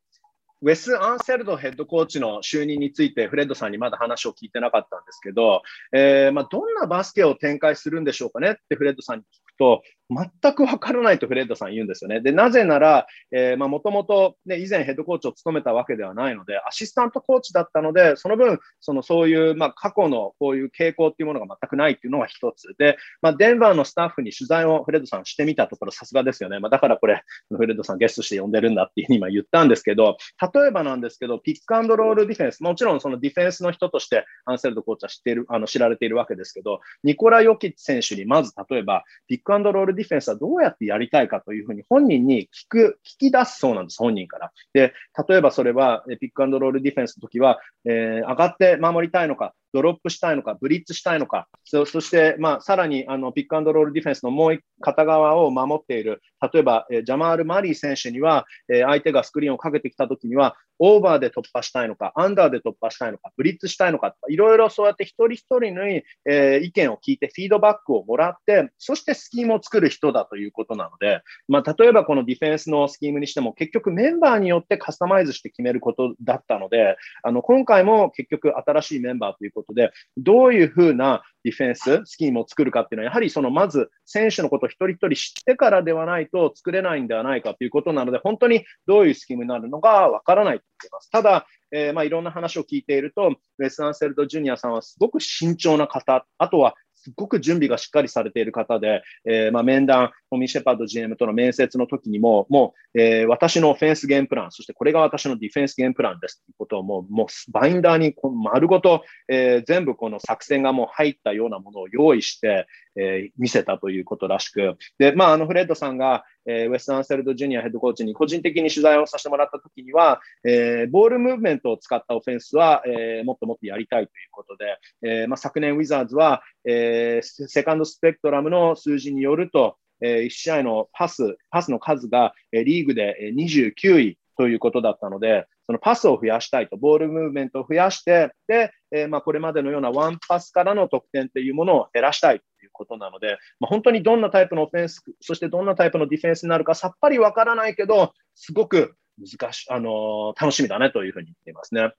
[0.62, 5.62] ウェス・アンセルドヘッドコーチの就任についてフレッドさんにまだ話を聞いてなかったんですけど、
[5.94, 12.22] えーまあ、どんなバスケを展開するんでしょうかねってフレッドさんに聞くと、全くわからないとフレッドさん言うんですよね。
[12.22, 22.76] で、なぜなら、えー、まあ、もともとね、以前ヘッドコーチを務めたわけではないので、アシスタントコーチだったので、その分、そのそういう、まあ、過去のこういう傾向っていうものが全くないっていうのが一つ。
[22.78, 26.60] で、まあ、デンバーのスタッフに取材をフレッドさんしてみたところ、さすがですよね。
[26.60, 30.18] まあ、だからこれ、フレッドさんゲストして呼んでるんだっていうふうに今言ったんですけど、
[30.54, 44.52] 例えばなんですけど、ピックアンドロールディフェンス、もちろんそのディフェンスの人としてアンセルドコーチは知っている、あの知られているわけですけど、ニコラ・ヨキッチ選手にまず例えば、ピックアンドロールディフェンスはどうやってやりたいかというふうに本人に聞く、聞き出すそうなんです、本人から。
[44.74, 44.94] で、
[45.28, 56.22] 例えばそれは、ピックアンドロールディフェンスの時は、えー、上がって守りたいのか、ドロップしたいのか、ブリッツしたいのか、そして、まあ、さらにあのピックアンドロールディフェンスのもう片側を守っている、
[56.54, 65.84] 例えば、え、ジャマール・マリー選手には、え、相手がスクリーンをかけてきたときには、オーバーで突破したいのか、アンダーで突破したいのか、ブリッツしたいのかいろいろそうやって一人一人の、
[66.26, 91.12] え、意見を聞いて、フィードバックをもらって、そしてスキームを作る人だということなので、まあ、例えばこのディフェンスのスキームにしても、結局メンバーによってカスタマイズして決めることだったので、あの今回も結局新しいメンバーということことで、どういうふうなディフェンス、スキームを作るかっていうのは、やはりそのまず選手のことを一人一人知ってからではないと作れないんではないかということなので、本当にどういうスキームになるのかわからないと言っています。
[91.12, 112.68] ただ、えー、まあいろんな話を聞いていると、ウェス・アンセルド・ジュニアさんはすごく慎重な方、あとはすごく準備がしっかりされている方で、えー、ま面談、ホミー・シェパード GM との面接の時にも、もう、えー、私のオフェンスゲームプラン、そしてこれが私のディフェンスゲームプランですということをもう、もうバインダーに丸ごと、えー、全部この作戦がもう入ったようなものを用意して、
[112.98, 151.94] えー、見せたということらしく、で、まあ、あのフレッドさんが、えー、ウェスタン・セルド・ジュニアヘッドコーチに個人的に取材をさせてもらったときには、えー、ボールムーブメントを使ったオフェンスは、えー、もっともっとやりたいということで、えーまあ、昨年ウィザーズは、えー、セカンドスペクトラムの数字によると、え、1試合のパス、パスの数が、え、リーグで29位ということだったので、そのパスを増やしたいと、ボールムーブメントを増やして、で、えー、まあ、これまでのようなワンパスからの得点というものを減らしたいということなので、まあ、本当にどんなタイプのオフェンス、そしてどんなタイプのディフェンスになるかさっぱりわからないけど、すごく難し、あのー、楽しみだねというふうに言っていますね。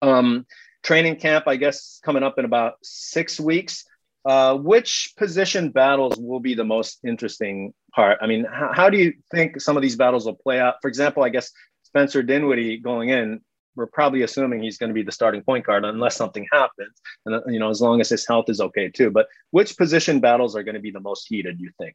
[0.00, 0.44] Um,
[0.82, 3.84] training camp, I guess, coming up in about six weeks.
[4.24, 8.18] Uh, which position battles will be the most interesting part?
[8.22, 10.76] I mean, how, how do you think some of these battles will play out?
[10.80, 11.50] For example, I guess
[11.82, 13.40] Spencer Dinwiddie going in,
[13.74, 16.92] we're probably assuming he's going to be the starting point guard unless something happens.
[17.26, 19.10] And, you know, as long as his health is okay too.
[19.10, 21.94] But which position battles are going to be the most heated, you think?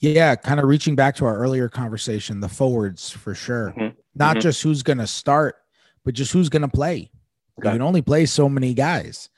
[0.00, 3.72] Yeah, kind of reaching back to our earlier conversation, the forwards for sure.
[3.76, 3.98] Mm-hmm.
[4.14, 4.40] Not mm-hmm.
[4.40, 5.56] just who's going to start,
[6.04, 7.10] but just who's going to play.
[7.58, 7.68] Okay.
[7.68, 9.30] You can only play so many guys.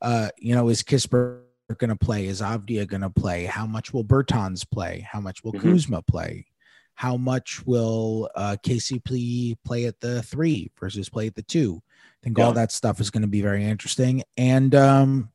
[0.00, 1.42] Uh, you know, is Kispert
[1.78, 2.26] going to play?
[2.26, 3.44] Is Avdija going to play?
[3.44, 5.06] How much will Bertans play?
[5.10, 5.72] How much will mm-hmm.
[5.72, 6.46] Kuzma play?
[6.98, 11.80] how much will uh, KCP play at the three versus play at the two?
[11.86, 12.44] I think yeah.
[12.44, 14.24] all that stuff is going to be very interesting.
[14.36, 15.30] And um,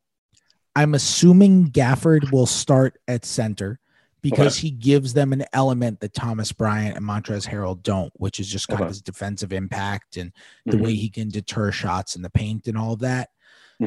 [0.76, 3.80] I'm assuming Gafford will start at center
[4.22, 4.68] because okay.
[4.68, 8.68] he gives them an element that Thomas Bryant and Montrezl Harrell don't, which is just
[8.68, 8.88] kind okay.
[8.88, 10.34] of his defensive impact and
[10.66, 10.84] the mm-hmm.
[10.84, 13.30] way he can deter shots in the paint and all of that.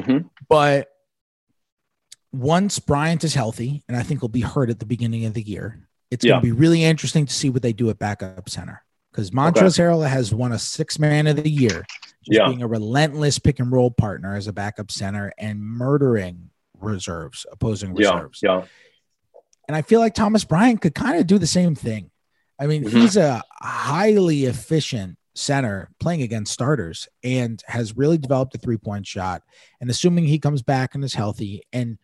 [0.01, 0.27] Mm-hmm.
[0.49, 0.89] But
[2.31, 5.41] once Bryant is healthy, and I think he'll be hurt at the beginning of the
[5.41, 6.33] year, it's yeah.
[6.33, 9.79] going to be really interesting to see what they do at backup center because Montrezl
[9.79, 9.83] okay.
[9.83, 11.85] Harrell has won a six man of the year,
[12.23, 12.47] just yeah.
[12.47, 17.95] being a relentless pick and roll partner as a backup center and murdering reserves, opposing
[17.95, 18.41] reserves.
[18.43, 18.59] Yeah.
[18.59, 18.65] yeah.
[19.67, 22.11] And I feel like Thomas Bryant could kind of do the same thing.
[22.59, 22.95] I mean, mm-hmm.
[22.95, 29.05] he's a highly efficient center playing against starters and has really developed a three point
[29.05, 29.43] shot.
[29.79, 31.97] And assuming he comes back and is healthy and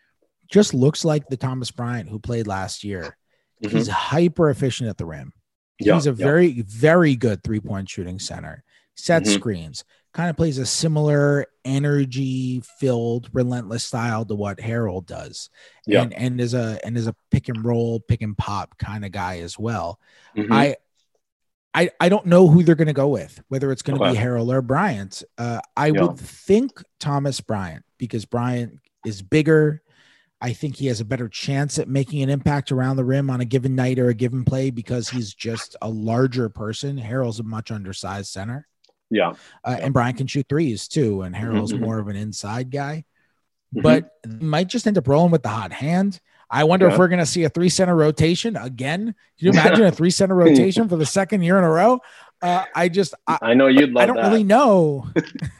[0.52, 3.18] just looks like the Thomas Bryant who played last year
[3.64, 3.78] Mm-hmm.
[3.78, 5.34] He's hyper efficient at the rim.
[5.80, 6.26] Yeah, He's a yeah.
[6.26, 8.64] very, very good three point shooting center.
[8.96, 9.34] Set mm-hmm.
[9.34, 15.50] screens, kind of plays a similar energy filled, relentless style to what Harrell does.
[15.88, 16.04] Yeah.
[16.04, 19.12] And and is a and is a pick and roll, pick and pop kind of
[19.12, 20.00] guy as well.
[20.38, 20.54] Mm-hmm.
[20.54, 20.76] I
[21.74, 24.14] I, I don't know who they're going to go with, whether it's going to okay.
[24.14, 25.24] be Harrell or Bryant.
[25.38, 26.02] Uh, I yeah.
[26.02, 29.82] would think Thomas Bryant because Bryant is bigger,
[30.44, 33.40] I think he has a better chance at making an impact around the rim on
[33.40, 37.00] a given night or a given play because he's just a larger person.
[37.00, 38.68] Harrell's a much undersized center.
[39.10, 39.36] Yeah.
[39.64, 41.22] Uh, and Bryant can shoot threes too.
[41.22, 41.86] And Harrell's mm-hmm.
[41.86, 43.06] more of an inside guy.
[43.74, 43.84] Mm-hmm.
[43.84, 44.12] But
[44.42, 46.20] might just end up rolling with the hot hand.
[46.54, 46.94] I wonder yeah.
[46.94, 49.16] if we're going to see a three center rotation again.
[49.40, 52.00] Can you imagine a three center rotation for the second year in a row?
[52.44, 54.28] Uh, I just, I, I, know you'd love I don't that.
[54.28, 55.08] really know.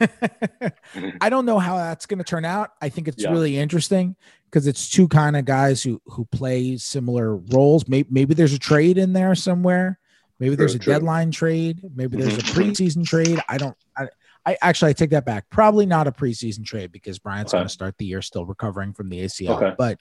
[1.20, 2.70] I don't know how that's going to turn out.
[2.80, 3.30] I think it's yeah.
[3.30, 4.14] really interesting
[4.44, 7.88] because it's two kind of guys who who play similar roles.
[7.88, 9.98] Maybe maybe there's a trade in there somewhere.
[10.38, 10.92] Maybe there's a true.
[10.92, 11.80] deadline trade.
[11.96, 13.40] Maybe there's a preseason trade.
[13.48, 13.76] I don't.
[13.96, 14.08] I,
[14.46, 15.48] I actually I take that back.
[15.50, 17.60] Probably not a preseason trade because Bryant's okay.
[17.60, 19.56] going to start the year still recovering from the ACL.
[19.56, 19.74] Okay.
[19.78, 20.00] But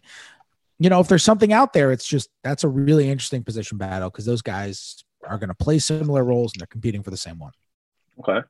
[0.79, 4.11] you know, if there's something out there, it's just that's a really interesting position battle
[4.11, 7.39] because those guys are going to play similar roles and they're competing for the same
[7.39, 7.53] one.
[8.21, 8.43] Okay.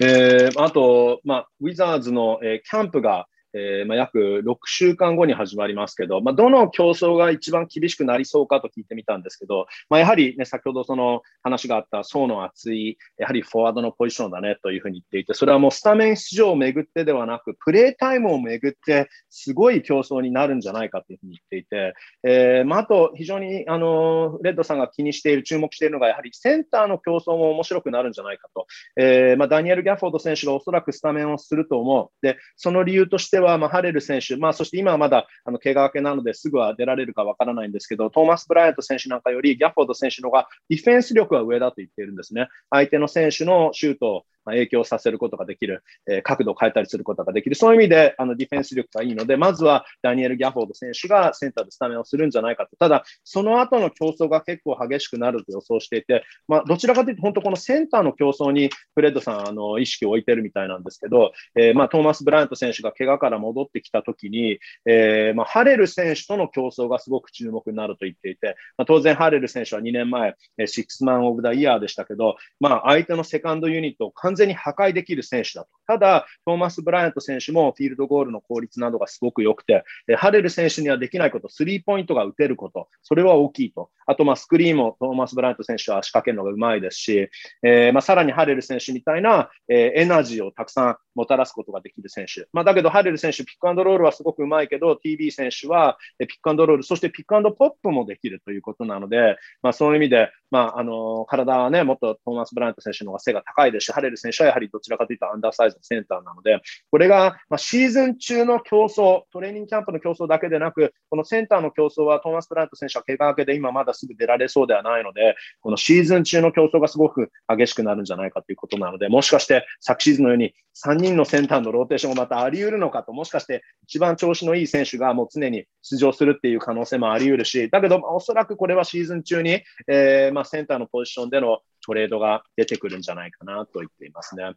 [0.00, 3.26] えー、あと、まあ、ウィザーズの、えー、キャンプが、
[3.57, 28.67] えー、まあ、約6週間後に始まりますけど、まあ、どの競争が一番厳しくなりそうかと聞いてみたんですけど、まあ、やはりね、先ほどその話があった層の厚い、やはりフォワードのポジションだねというふうに言っていて、それはもうスタメン出場をめぐってではなく、プレータイムをめぐって、すごい競争になるんじゃないかというふうに言っていて、えー、まあ、と非常に、あの、レッドさんが気にしている、注目しているのが、やはりセンターの競争も面白くなるんじゃないかと。
[28.97, 32.09] えー、ま、ダニエル・ギャフォード選手がおそらくスタメンをすると思う。
[32.21, 42.47] で、その理由としては、まあ、ハレル選手、まあ、そして今はまだあの怪我明けなのですぐは出られるかわからないんですけど、トーマス・ブライアント選手なんかよりギャフォード選手の方がディフェンス力は上だと言っているんですね。
[42.69, 47.55] 相手の選手のシュートまあ、影響させることができる、えー、角度を変えたりすることができる。
[47.55, 52.77] そういう意味で、あの、ディフェンス力がいいので、まずはダニエル・ギャフォード選手がセンターでスタメンをするんじゃないかと。
[52.77, 70.35] ただ、その後の競争が結構激しくなると予想していて、まあ、どちらかというと、本当このセンターの競争にフレッドさん、あの、意識を置いてるみたいなんですけど、えー、まあ、トーマス・ブライアント選手が怪我から戻ってきたときに、えー、まあ、ハレル選手との競争がすごく注目になると言っていて、まあ、当然ハレル選手は2年前、
[70.65, 75.71] シックスマン・オブ・ダ・イヤーでしたけど、まあ、相手のセカンドユニットを完全に破壊できる選手だと。
[75.87, 79.83] ただ、トーマス・ブライアント選手もフィールドゴールの効率などがすごく良くて、
[80.17, 83.89] ハレル選手にはできないこと、スリーポイントが打てること、それは大きいと。
[84.05, 87.29] あと、まあ、スクリーンもトーマス・ブライアント選手は仕掛けるのがうまいですし、
[87.63, 92.47] えー、まあ、さらにハレル選手みたいな、えー、エナジーをたくさんもたらすことができる選手。
[92.53, 106.59] まあ、だけど、ハレル選手、ピックアンドロールはすごくうまいけど、TB 選手はピックアンドロール、そしてピックアンドポップもできるということなので、まあ、そういう意味で、まあ、あの、体はね、もっとトーマス・ブライアント選手の方が背が高いですし、ハレル選手はやはりどちらかというとアンダーサイズのセンターなので、
[106.91, 120.53] これが、ま、シーズン中の競争、トレーニングキャンプの競争だけでなく、このセンターの競争はトーマス・ブラント選手は怪我明けで今まだすぐ出られそうではないので、このシーズン中の競争がすごく激しくなるんじゃないかということなので、もしかして昨シーズンのように
[120.83, 134.53] 3人のセンターのローテーションがまたあり得るのかと、もしかして一番調子のいい選手がもう常に出場するっていう可能性もあり得るし、だけど、おそらくこれはシーズン中に、えー、ま、センターのポジションでのトレードが出てくるんじゃないかなと言っていますね。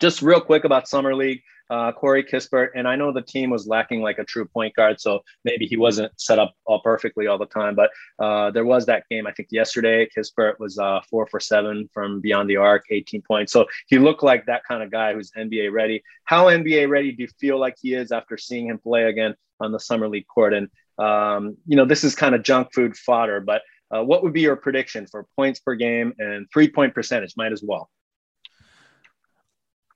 [0.00, 1.42] Just real quick about Summer League.
[1.70, 2.70] uh, Corey Kispert.
[2.74, 5.76] And I know the team was lacking like a true point guard, so maybe he
[5.76, 7.76] wasn't set up all perfectly all the time.
[7.76, 11.88] But uh, there was that game, I think yesterday, Kispert was uh, four for seven
[11.94, 13.52] from beyond the arc, 18 points.
[13.52, 16.02] So he looked like that kind of guy who's NBA ready.
[16.24, 19.70] How NBA ready do you feel like he is after seeing him play again on
[19.70, 20.52] the Summer League court?
[20.52, 23.62] And, um, you know, this is kind of junk food fodder, but
[23.94, 27.34] uh, what would be your prediction for points per game and three point percentage?
[27.36, 27.90] Might as well.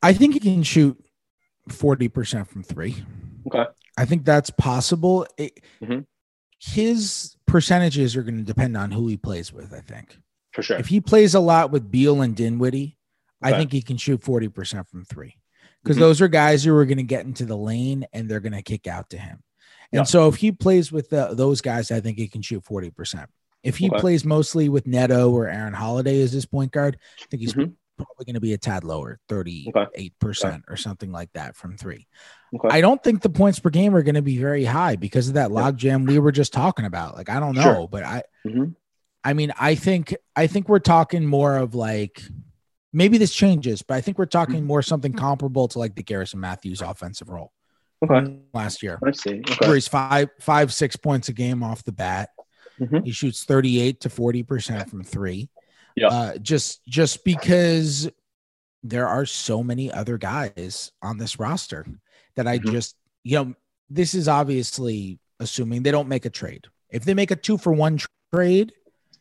[0.04, 1.02] I think he can shoot
[1.70, 3.02] 40% from three.
[3.46, 3.64] Okay.
[3.96, 5.26] I think that's possible.
[5.38, 6.00] It, mm-hmm.
[6.58, 10.18] His percentages are going to depend on who he plays with, I think.
[10.52, 10.76] For sure.
[10.76, 12.98] If he plays a lot with Beal and Dinwiddie,
[13.44, 13.54] okay.
[13.54, 15.36] I think he can shoot 40% from three
[15.82, 16.02] because mm-hmm.
[16.02, 18.62] those are guys who are going to get into the lane and they're going to
[18.62, 19.42] kick out to him.
[19.90, 20.04] And yeah.
[20.04, 23.26] so if he plays with the, those guys, I think he can shoot 40%.
[23.62, 24.00] If he okay.
[24.00, 27.72] plays mostly with Neto or Aaron Holiday as his point guard, I think he's mm-hmm
[27.96, 29.72] probably going to be a tad lower, 38%
[30.22, 30.60] okay.
[30.68, 32.06] or something like that from three.
[32.54, 32.68] Okay.
[32.70, 35.34] I don't think the points per game are going to be very high because of
[35.34, 37.16] that logjam we were just talking about.
[37.16, 37.88] Like, I don't know, sure.
[37.88, 38.70] but I, mm-hmm.
[39.22, 42.22] I mean, I think, I think we're talking more of like,
[42.92, 44.66] maybe this changes, but I think we're talking mm-hmm.
[44.66, 47.52] more something comparable to like the Garrison Matthews offensive role.
[48.02, 48.38] Okay.
[48.52, 48.98] Last year.
[49.04, 49.40] I see.
[49.40, 49.66] Okay.
[49.66, 52.30] Where he's five, five, six points a game off the bat.
[52.80, 53.04] Mm-hmm.
[53.04, 55.48] He shoots 38 to 40% from three.
[55.96, 56.08] Yeah.
[56.08, 58.10] Uh, just just because
[58.82, 61.86] there are so many other guys on this roster
[62.36, 62.72] that I mm-hmm.
[62.72, 63.54] just you know
[63.88, 66.66] this is obviously assuming they don't make a trade.
[66.90, 67.98] If they make a two for one
[68.32, 68.72] trade,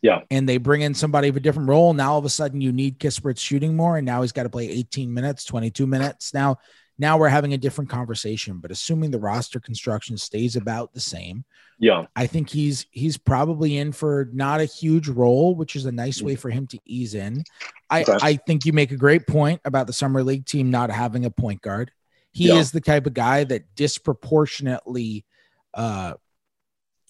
[0.02, 2.62] yeah, and they bring in somebody of a different role, now all of a sudden
[2.62, 6.34] you need Kispert's shooting more, and now he's got to play 18 minutes, 22 minutes.
[6.34, 6.58] Now
[6.98, 8.60] now we're having a different conversation.
[8.60, 11.46] But assuming the roster construction stays about the same,
[11.80, 15.92] yeah, I think he's he's probably in for not a huge role, which is a
[15.92, 17.44] nice way for him to ease in.
[17.90, 18.18] I okay.
[18.22, 21.32] I think you make a great point about the summer league team not having a
[21.32, 21.92] point guard.
[22.32, 22.56] He yeah.
[22.56, 25.26] is the type of guy that disproportionately
[25.74, 26.14] uh,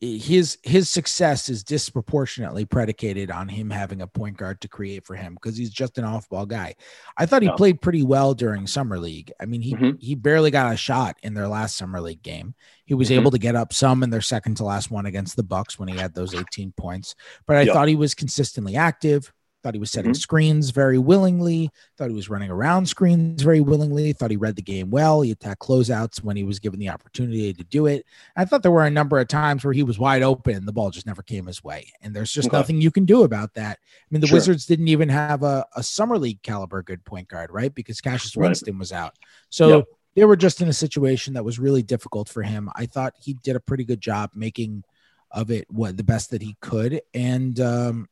[0.03, 5.15] his his success is disproportionately predicated on him having a point guard to create for
[5.15, 6.75] him because he's just an off-ball guy.
[7.17, 7.55] I thought he yeah.
[7.55, 9.31] played pretty well during summer league.
[9.39, 9.97] I mean, he mm-hmm.
[9.99, 12.53] he barely got a shot in their last summer league game.
[12.85, 13.21] He was mm-hmm.
[13.21, 15.87] able to get up some in their second to last one against the Bucks when
[15.87, 17.15] he had those 18 points.
[17.47, 17.73] But I yeah.
[17.73, 19.31] thought he was consistently active,
[19.63, 20.19] Thought he was setting mm-hmm.
[20.19, 21.71] screens very willingly.
[21.97, 24.11] Thought he was running around screens very willingly.
[24.11, 25.21] Thought he read the game well.
[25.21, 28.05] He attacked closeouts when he was given the opportunity to do it.
[28.35, 30.73] I thought there were a number of times where he was wide open and the
[30.73, 31.93] ball just never came his way.
[32.01, 32.57] And there's just okay.
[32.57, 33.79] nothing you can do about that.
[33.81, 34.35] I mean, the sure.
[34.35, 37.73] Wizards didn't even have a, a summer league caliber good point guard, right?
[37.73, 38.47] Because Cassius right.
[38.47, 39.15] Winston was out.
[39.49, 39.85] So yep.
[40.15, 42.69] they were just in a situation that was really difficult for him.
[42.75, 44.83] I thought he did a pretty good job making
[45.31, 47.01] of it what the best that he could.
[47.13, 48.07] And um,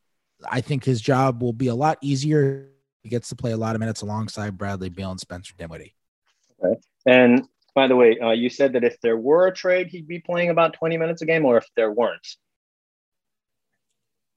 [0.50, 2.70] I think his job will be a lot easier.
[3.04, 5.96] He gets to play a lot of minutes alongside Bradley Beal and Spencer Dinwiddie.
[6.64, 6.80] Okay.
[7.06, 10.20] And by the way, uh, you said that if there were a trade, he'd be
[10.20, 12.28] playing about 20 minutes a game, or if there weren't?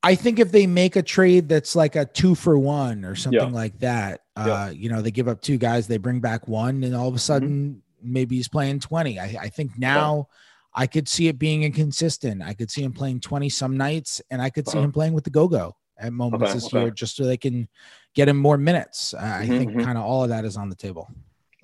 [0.02, 3.40] I think if they make a trade that's like a two for one or something
[3.40, 3.46] yeah.
[3.46, 4.70] like that, uh, yeah.
[4.70, 7.18] you know, they give up two guys, they bring back one, and all of a
[7.18, 8.12] sudden, mm-hmm.
[8.12, 9.18] maybe he's playing 20.
[9.18, 10.16] I, I think now.
[10.16, 10.34] Yeah
[10.74, 12.42] I could see it being inconsistent.
[12.42, 14.86] I could see him playing 20 some nights and I could see uh-huh.
[14.86, 15.76] him playing with the go go.
[15.98, 16.80] At moments Okay, this okay.
[16.80, 17.68] year, just so they can
[18.14, 19.14] get him more minutes.
[19.14, 19.84] I I Mhm, think mhm.
[19.84, 21.06] kind of all of that is on the table.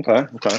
[0.01, 0.51] Okay, okay.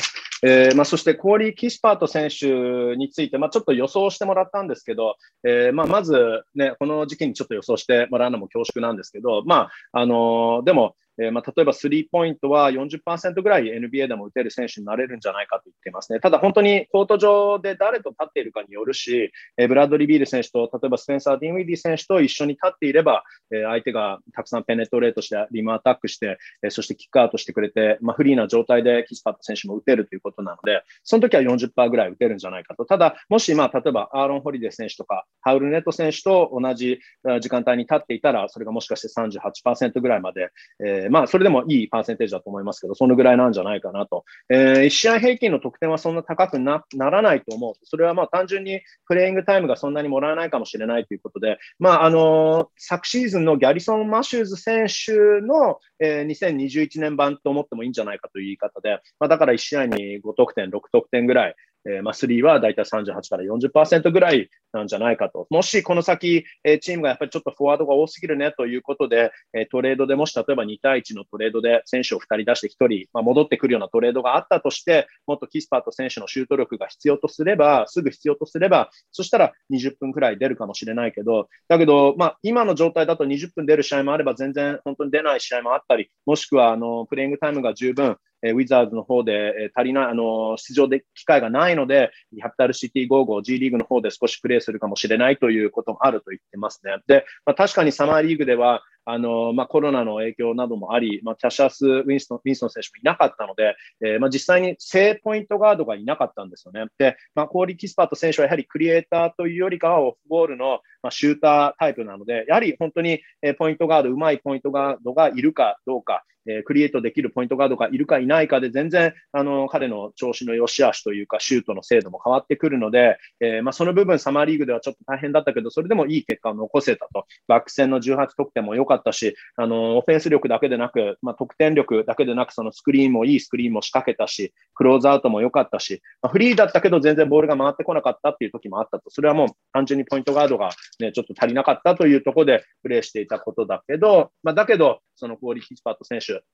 [0.44, 16.20] えーまあ、そしてコーリー・キスパート選手について、まあ、ちょっと予想してもらったんですけど、えーまあ、まず、ね、この時期にちょっと予想してもらうのも恐縮なんですけど、まああのーでも、えーまあ、例えばスリーポイントは40%ぐらい NBA でも打てる選手になれるんじゃないかと言ってますね。
[16.20, 32.86] ただ本当にコート上で誰と立っているかによるし、えーブラッドリー・ビール選手と例えばスペンサー・ディンウィディ選手と一緒に立っていれば、えー相手がたくさんペネトレートしてリムアタックして、えーそしてキックアウトしてくれて、まあ、フリーな状態でキスパット選手も打てるということなので、その時は40%ぐらい打てるんじゃないかと。
[32.86, 37.00] ただ、もし、まあ、例えばアーロン・ホリデー選手とか、ハウルネット選手と同じ
[37.42, 40.50] 時間帯に立っていたら、それがもしかして38%ぐらいまで、
[40.86, 44.26] えーまあ、それでもいいパーセンテージだと思いますけど、そのぐらいなんじゃないかなと。
[44.50, 47.74] え1試合平均の得点はそんな高くならないと思う。
[47.84, 55.12] それはまあ単純にプレイングタイムがそんなにもらえないかもしれないということで、まああの昨シーズンのギャリソン・マシューズ選手
[55.46, 65.48] の、えー2021年版と思ってもいいんじゃないかという言い方で、まあ、だから1試合に5得点、6得点ぐらい、えーまあ、3はだいたい38から40%ぐらいなんじゃないかと。
[65.50, 96.98] もしこの先、えーチームがやっぱりちょっとフォワードが多すぎるねということで、えートレードでもし例えば2対1のトレードで選手を2人出して1人、まあ、戻ってくるようなトレードがあったとして、もっとキスパート選手のシュート力が必要とすれば、すぐ必要とすれば、そしたら20分くらい出るかもしれないけど、だけど、まあ、今の状態だと20分出る試合もあれば、全然本当に出ない試合もあったり、もしくはあのプレイングタイムが十分、えウィザーズの方で、え足りない、あの出場で機会がないので、キャピタルシティゴーゴー G リーグの方で少しプレーするかもしれないということもあると言ってますね。
[97.08, 103.76] で、まあ、確かにサマーリーグでは、あのまあ、コロナの影響などもあり、まあ、キャシャス・ウィンストン・ウィンストン選手もいなかったので、
[104.06, 106.86] えーまあ、実際に正ポイントガードがいなかったんですよね。
[106.98, 127.26] で、まあ、コーリー・キスパート選手はやはりクリエイターというよりかはオフボールの、まあ、シュータータイプなので、やはり本当に、えポイントガード、うまいポイントガードがいるかどうか、えクリエイトできるポイントガードがいるかいないかで、全然あの彼の調子の良し悪しというか、シュートの精度も変わってくるので、えまあ、その部分、サマーリーグではちょっと大変だったけど、それでもいい結果を残せたと。
[127.48, 139.10] バック戦の18得点も良かったし、あのオフェンス力だけでなく、まあ、得点力だけでなく、そのスクリーンもいいスクリーンも仕掛けたし、クローズアウトも良かったし、まあ、フリーだったけど全然ボールが回ってこなかったっていう時もあったと。
[139.10, 146.45] それはもう単純にポイントガードが、ね、ちょっと足りなかったというところでプレーしていたことだけど、まあ、だけど、そのクオリティスパット選手、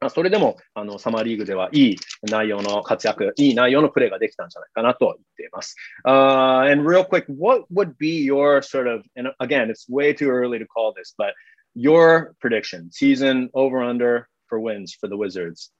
[0.00, 5.76] まあそれでもあのサマーリーグではいい内容の活躍、いい内容のプレーができたんじゃないかなと言っています。
[6.06, 10.58] Uh, and real quick, what would be your sort of, and again, it's way too early
[10.58, 11.34] to call this, but
[11.74, 15.70] your prediction, season over under for wins for the Wizards?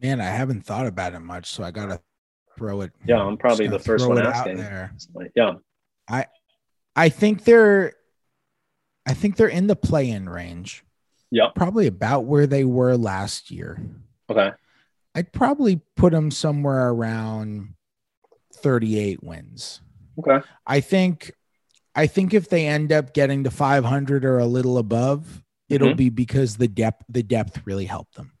[0.00, 2.00] Man, I haven't thought about it much, so I gotta
[2.56, 2.92] throw it.
[3.06, 4.56] Yeah, I'm probably just the gotta first throw one it out asking.
[4.56, 4.94] there.
[5.36, 5.52] Yeah.
[6.08, 6.26] I
[7.09, 7.93] think they're,
[9.05, 10.83] I think they're in the play-in range.
[11.31, 11.49] Yeah.
[11.55, 13.79] Probably about where they were last year.
[14.29, 14.51] Okay.
[15.13, 17.73] I'd probably put them somewhere around
[18.53, 19.81] 38 wins.
[20.19, 20.45] Okay.
[20.65, 21.31] I think
[21.97, 25.97] I think if they end up getting to 500 or a little above, it'll Mhm.
[25.97, 28.31] be because the depth the depth really helped them.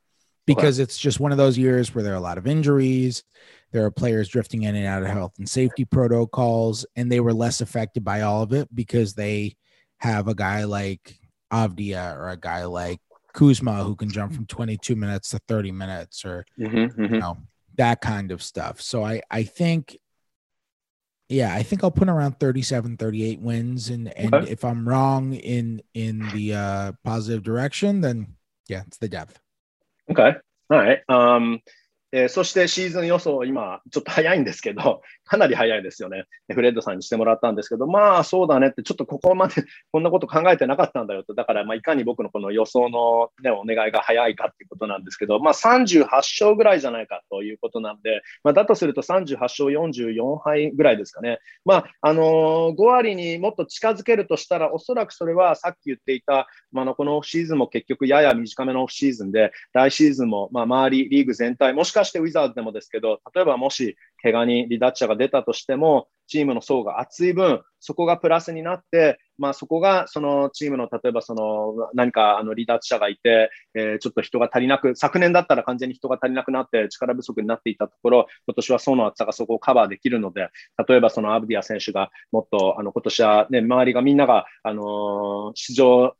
[0.45, 3.23] Because it's just one of those years where there are a lot of injuries,
[3.71, 7.33] there are players drifting in and out of health and safety protocols and they were
[7.33, 9.55] less affected by all of it because they
[9.97, 11.17] have a guy like
[11.51, 12.99] Avdija or a guy like
[13.33, 17.37] Kuzma who can jump from 22 minutes to 30 minutes or Mm-hmm, you know
[17.77, 18.81] that kind of stuff.
[18.81, 19.97] So i i think
[21.27, 24.51] yeah i think i'll put around 37 38 wins and and Okay.
[24.51, 28.35] if i'm wrong in in the uh positive direction then
[28.69, 29.39] yeah it's the depth
[30.09, 30.35] Okay.
[30.71, 30.99] Alright.
[31.09, 31.61] Um,
[32.15, 36.23] えーそしてシーズン予想、今、ちょっと早いんですけど、 かなり早いですよね。
[36.53, 39.55] フレッドさんにしてもらったんですけど、まあそうだねって、ちょっとここまで
[39.91, 51.39] こんなこと考えてなかったんだよと、だから、まあ、いかに僕のこの予想の、ね、お願いが早いかっていうことなんですけど、まあ38勝ぐらいじゃないかということなんで、まあ、だとすると38勝44敗ぐらいですかね。
[51.65, 80.49] まあ、あのー5割にもっと近づけるとしたら、おそらくそれはさっき言っていた、まあ、のこのオフシーズンも結局やや短めのオフシーズンで、来シーズンも、まあ、周り、リーグ全体、もしかしてウィザーズでもですけど、例えばもし怪我に離脱者が出たとしても、チームの層が厚い分、そこがプラスになって、まあ、そこがそのチームの例えばその何かあの離脱者がいて、えーちょっと人が足りなく、昨年だったら完全に人が足りなくなって力不足になっていたところ、今年は層の厚さがそこをカバーできるので、
[80.87, 86.15] 例えばそのアブディア選手がもっとあの今年は、ね、周りがみんなが、あのー出場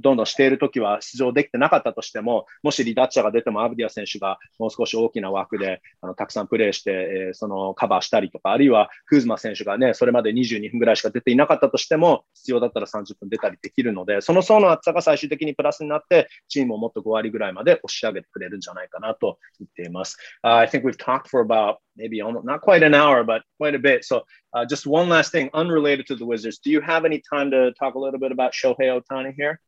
[0.00, 20.16] どんどんしているときは出場できてなかったとしても、もし離脱者が出てもアブディア選手がもう少し大きな枠であのたくさんプレーして、えー、そのカバーしたりとか、あるいはクーズマ選手がね、それまで22分ぐらいしか出ていなかったとしても、必要だったら30分出たりできるので、その層の厚さが最終的にプラスになって、チームをもっと5割ぐらいまで押し上げてくれるんじゃないかなと言っています。
[20.44, 23.78] Uh, I think we've talked for about maybe almost, not quite an hour, but quite a
[23.78, 24.04] bit.
[24.04, 24.22] So,
[24.54, 26.58] Uh, just one last thing, unrelated to the Wizards.
[26.58, 29.60] Do you have any time to talk a little bit about Shohei Ohtani here?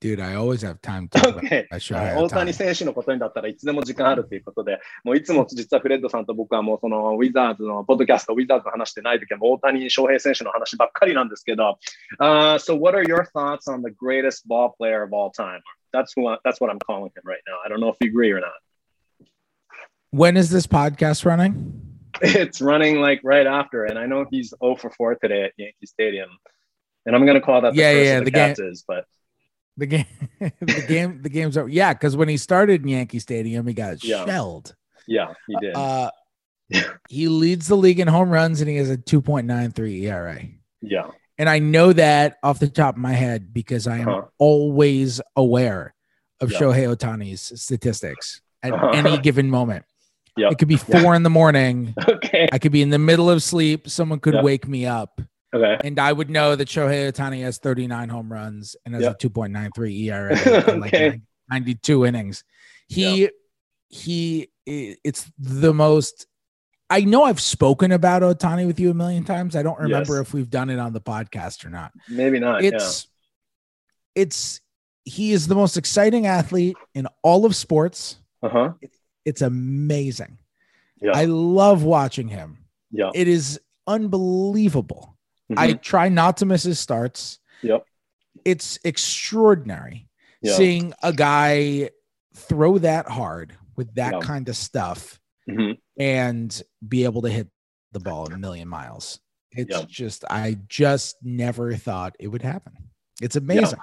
[0.00, 1.68] Dude, I always have time to okay.
[1.70, 11.78] 大谷選手のことにだったらいつでも時間あるということで、もういつも実はフレッドさんと僕はもうそのウィザーズのポッドキャスト、ウィザーズの話してない時も大谷翔平選手の話ばっかりなんですけど、
[12.18, 15.60] uh, So what are your thoughts on the greatest ball player of all time?
[15.92, 17.58] That's what, that's what I'm calling him right now.
[17.62, 18.56] I don't know if you agree or not.
[20.12, 21.89] When is this podcast running?
[22.22, 25.86] It's running like right after, and I know he's 0 for 4 today at Yankee
[25.86, 26.30] Stadium.
[27.06, 29.04] And I'm going to call that the yeah, first yeah, the, the game, is, but
[29.76, 30.06] the game,
[30.40, 31.68] the game, the game's over.
[31.68, 34.24] Yeah, because when he started in Yankee Stadium, he got yeah.
[34.26, 34.74] shelled.
[35.06, 35.74] Yeah, he did.
[35.74, 36.10] Uh,
[37.08, 40.42] he leads the league in home runs, and he has a 2.93 ERA.
[40.82, 44.22] Yeah, and I know that off the top of my head because I am uh-huh.
[44.38, 45.94] always aware
[46.40, 46.58] of yeah.
[46.58, 48.90] Shohei Ohtani's statistics at uh-huh.
[48.90, 49.84] any given moment.
[50.40, 50.52] Yep.
[50.52, 51.16] It could be four yeah.
[51.16, 51.94] in the morning.
[52.08, 52.48] Okay.
[52.52, 53.88] I could be in the middle of sleep.
[53.88, 54.44] Someone could yep.
[54.44, 55.20] wake me up
[55.52, 55.78] Okay.
[55.82, 59.22] And I would know that Shohei Ohtani has 39 home runs and has yep.
[59.22, 60.32] a 2.93 ERA
[60.86, 61.10] okay.
[61.10, 61.20] like
[61.50, 62.44] 92 innings.
[62.88, 63.30] He yep.
[63.88, 66.26] he it's the most
[66.88, 69.54] I know I've spoken about Ohtani with you a million times.
[69.54, 70.26] I don't remember yes.
[70.26, 71.92] if we've done it on the podcast or not.
[72.08, 72.62] Maybe not.
[72.64, 73.08] It's
[74.14, 74.22] yeah.
[74.22, 74.60] it's
[75.04, 78.16] he is the most exciting athlete in all of sports.
[78.42, 78.72] Uh-huh.
[78.80, 78.99] It's
[79.42, 80.38] amazing.
[81.00, 81.12] Yeah.
[81.14, 82.58] I love watching him.
[82.90, 83.10] Yeah.
[83.14, 85.10] It is unbelievable
[85.50, 85.58] Mm-hmm.
[85.58, 87.40] I try not to miss his starts.
[87.62, 87.84] Yep.
[88.44, 90.08] It's extraordinary
[90.42, 90.56] yep.
[90.56, 91.90] seeing a guy
[92.34, 94.22] throw that hard with that yep.
[94.22, 95.18] kind of stuff
[95.48, 95.72] mm-hmm.
[95.98, 97.48] and be able to hit
[97.92, 99.18] the ball a million miles.
[99.50, 99.88] It's yep.
[99.88, 102.72] just, I just never thought it would happen.
[103.20, 103.80] It's amazing.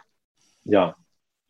[0.66, 0.80] Yeah.
[0.80, 0.92] yeah.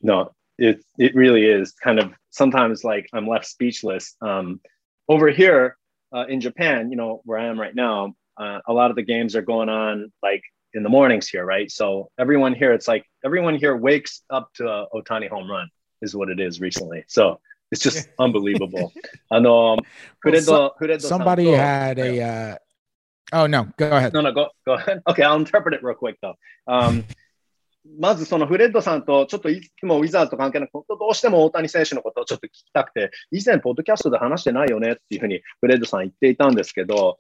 [0.02, 4.16] No, it, it really is kind of sometimes like I'm left speechless.
[4.22, 4.62] Um,
[5.10, 5.78] over here
[6.14, 9.04] uh, in Japan, you know, where I am right now, uh, a lot of the
[9.04, 10.42] games are going on like
[10.74, 11.72] in the mornings here, right?
[11.72, 15.70] So everyone here, it's like everyone here wakes up to a Ohtani home run
[16.02, 17.04] is what it is recently.
[17.08, 17.40] So
[17.72, 18.94] it's just unbelievable.
[19.32, 19.78] I know.
[20.24, 22.22] well, so, somebody had a.
[22.22, 22.56] Uh,
[23.34, 24.14] oh no, go ahead.
[24.14, 25.02] No, no, go go ahead.
[25.08, 26.36] Okay, I'll interpret it real quick though.
[26.68, 27.06] Um,
[28.00, 37.18] まずそのフレッドさんとちょっといつもウィザーズと関係なく、どうしても大谷選手のことをちょっと聞きたくて、以前、ポッドキャストで話してないよねっていうふうにフレッドさん言っていたんですけど、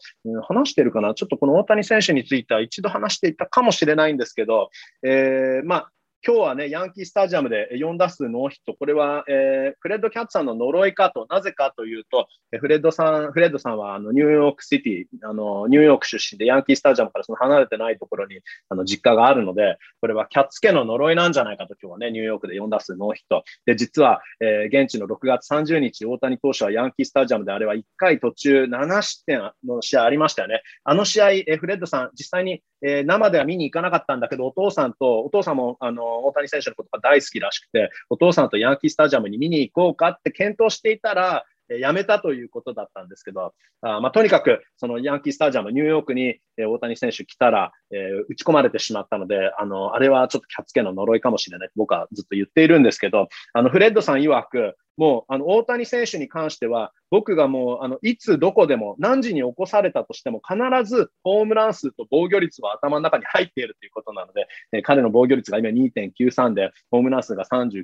[0.48, 1.14] 話してるかな？
[1.14, 4.70] ちょっとこの大谷選手については一度話していたかもしれないんですけど、
[5.04, 5.92] えー、まあ、
[6.28, 8.74] 今日はね、ヤンキースタジアムで4打数ノーヒット。
[8.74, 12.28] これは、えー、フレッド・キャッツさんの呪いかと、なぜかというと、
[12.60, 23.46] フレッドさん、フレッドさんはあのニューヨークシティ、あのニューヨーク出身でヤンキースタジアムからその離れてないところにあの実家があるので、これはキャッツ家の呪いなんじゃないかと今日はね、ニューヨークで4打数ノーヒット。
[23.66, 30.62] で、実は、えー、現地の6月30日、大谷投手はヤンキースタジアムであれは1回途中7失点の試合ありましたよね。
[30.84, 67.84] あの試合、えー、フレッドさん、実際に、えー、生では見に行かなかったんだけど、お父さんと、お父さんもあの大谷選手のことが大好きらしくて、お父さんとヤンキースタジアムに見に行こうかって検討していたら、やめたということだったんですけど、あまあ、とにかくそのヤンキースタジアム、ニューヨークに、え大谷選手来たら、えー、打ち込まれてしまったので、あのあれはちょっとキャッツ系の呪いかもしれない僕はずっと言っているんですけど、あのフレッドさん曰く、もうあの大谷選手に関しては、僕がもうあのいつどこでも何時に起こされたとしても必ずホームラン数と防御率は頭の中に入っているということなので、えー、彼の防御率が今2.93で、ホームラン数が39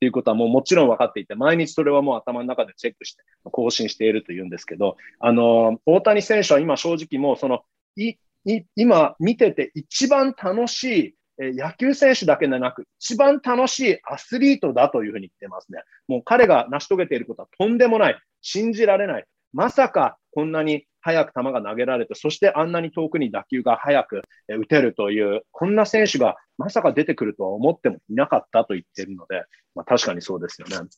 [0.00, 7.62] ということはもうもちろん分かっていて、毎日それはもう頭の中でチェックして更新しているというんですけど、あの大谷選手は今正直もうその
[7.96, 15.80] いい今見てて一番楽しいえ野球選手だけでなく、一番楽しいアスリートだというふうに言ってますね。
[16.08, 18.18] もう彼が成し遂げていることはとんでもない。
[18.40, 19.24] 信じられない。
[19.52, 30.88] まさかこんなに早く球が投げられて、そしてあんなに遠くに打球が速く打てるという、こんな選手がまさか出てくるとは思ってもいなかったと言っているので、まあ、確かにそうですよね。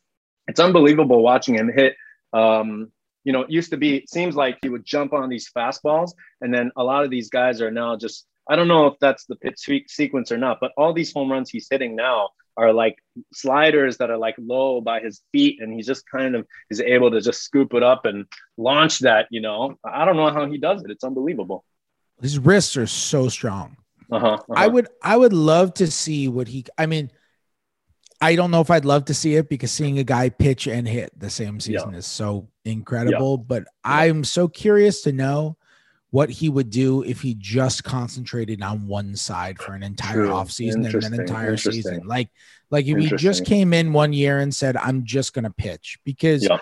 [0.49, 1.95] It's unbelievable watching him hit.
[2.32, 2.88] Um,
[3.24, 6.70] you know, used to be, seems like he would jump on these fastballs, and then
[6.76, 9.61] a lot of these guys are now just I don't know if that's the pitch
[9.87, 12.99] sequence or not, but all these home runs he's hitting now are like
[13.33, 17.13] sliders that are like low by his feet, and he just kind of is able
[17.13, 18.27] to just scoop it up and
[18.57, 19.29] launch that.
[19.31, 20.91] You know, I don't know how he does it.
[20.91, 21.65] It's unbelievable.
[22.21, 23.77] His wrists are so strong.
[24.11, 24.53] Uh-huh, uh-huh.
[24.55, 27.13] I would I would love to see what he I mean
[28.21, 30.89] I don't know if I'd love to see it because seeing a guy pitch and
[30.89, 35.57] hit the same season is so incredible, but I'm so curious to know
[36.11, 40.29] what he would do if he just concentrated on one side for an entire True.
[40.31, 42.03] offseason and an entire season.
[42.07, 42.29] Like
[42.71, 46.45] like if he just came in one year and said, I'm just gonna pitch because
[46.45, 46.59] Yeah.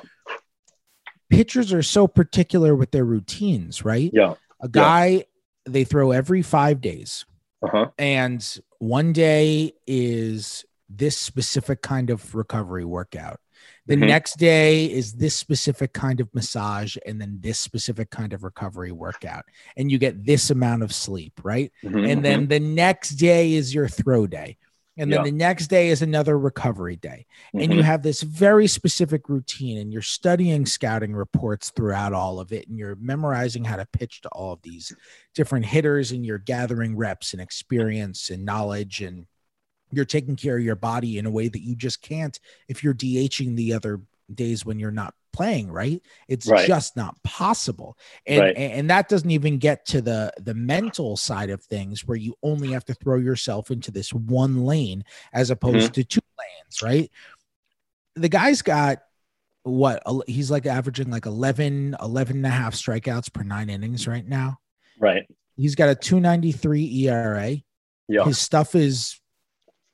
[1.30, 4.11] pitchers are so particular with their routines, right?
[4.12, 4.34] Yeah.
[4.61, 5.24] A guy
[5.66, 7.26] they throw every five days
[7.62, 7.90] Uh-huh.
[7.99, 13.40] and one day is this specific kind of recovery workout
[13.86, 14.06] the Mhm.
[14.06, 18.92] next day is this specific kind of massage and then this specific kind of recovery
[18.92, 19.44] workout.
[19.76, 21.72] And you get this amount of sleep right?
[21.84, 24.59] Mhm, and then the next day is your throw day.
[25.00, 25.30] And then Yeah.
[25.30, 27.24] the next day is another recovery day.
[27.54, 32.40] Mhm, and you have this very specific routine and you're studying scouting reports throughout all
[32.40, 34.92] of it and you're memorizing how to pitch to all of these
[35.36, 39.26] different hitters and you're gathering reps and experience and knowledge and
[39.93, 42.95] you're taking care of your body in a way that you just can't if you're
[42.95, 44.01] DHing the other
[44.34, 46.66] days when you're not playing right it's Right.
[46.66, 48.57] just not possible and Right.
[48.57, 52.72] and that doesn't even get to the the mental side of things where you only
[52.72, 55.93] have to throw yourself into this one lane as opposed mm-hmm.
[55.93, 57.11] to two lanes right
[58.16, 58.99] the guy's got
[59.62, 64.26] what he's like averaging like 11 11 and a half strikeouts per nine innings right
[64.26, 64.59] now
[64.99, 65.26] right.
[65.57, 67.51] he's got a 293 era
[68.09, 68.24] Yeah.
[68.24, 69.20] his stuff is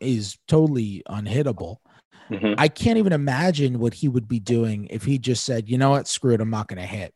[0.04, 1.78] is totally unhittable.
[2.30, 2.54] Mhm.
[2.56, 5.90] i can't even imagine what he would be doing if he just said you know
[5.90, 6.08] what?
[6.08, 6.40] Screw it.
[6.40, 7.12] I'm not going to hit.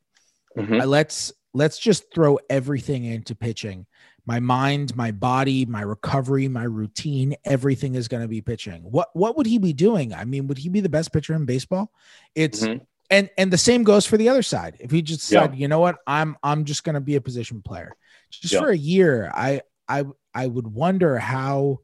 [0.57, 0.83] Mhm.
[0.83, 3.87] I- let's let's just throw everything into pitching.
[4.27, 8.83] My mind my body my recovery my routine everything is going to be pitching.
[8.83, 10.13] What what would he be doing?
[10.13, 11.91] I mean would he be the best pitcher in baseball?
[12.35, 12.83] It's Mhm.
[13.09, 14.77] and and the same goes for the other side.
[14.79, 15.47] If he just Yeah.
[15.47, 15.97] said you know what?
[16.07, 17.97] I'm i'm just going to be a position player.
[18.31, 18.61] Just Yeah.
[18.61, 21.79] for a year i i i would wonder how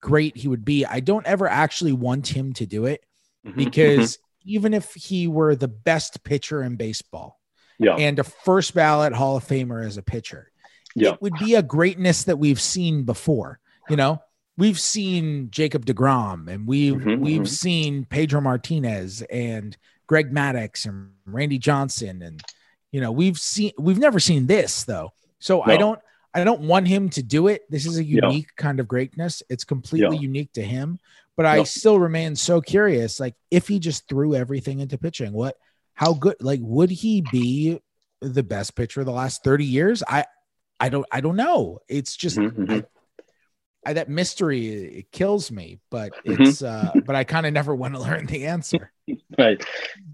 [0.00, 3.04] great he would be i don't ever actually want him to do it
[3.46, 3.54] Mhm.
[3.56, 7.38] because even if he were the best pitcher in baseball
[7.78, 7.96] Yeah.
[7.96, 10.50] and a first ballot Hall of Famer as a pitcher,
[10.94, 11.12] Yeah.
[11.12, 13.60] it would be a greatness that we've seen before.
[13.88, 14.22] You know,
[14.58, 17.48] we've seen Jacob deGrom and we've Mhm, we've mhm.
[17.48, 19.76] seen Pedro Martinez and
[20.06, 22.42] Greg Maddux and Randy Johnson and
[22.92, 25.12] you know we've seen we've never seen this though.
[25.38, 26.00] So I don't
[26.32, 27.62] I don't want him to do it.
[27.70, 28.22] This is a Yeah.
[28.26, 29.42] unique kind of greatness.
[29.48, 30.22] It's completely Yeah.
[30.22, 30.98] unique to him.
[31.36, 31.62] But I Yeah.
[31.64, 33.18] still remain so curious.
[33.18, 35.56] Like if he just threw everything into pitching, what
[35.94, 37.80] how good like would he be
[38.20, 40.02] the best pitcher of the last 30 years?
[40.06, 40.24] I
[40.78, 41.80] I don't I don't know.
[41.88, 42.84] It's just Mhm, mhm.
[43.86, 44.68] I, I, that mystery
[44.98, 46.38] it kills me, but Mhm.
[46.38, 48.92] it's uh but I kind of never want to learn the answer.
[49.38, 49.64] Right.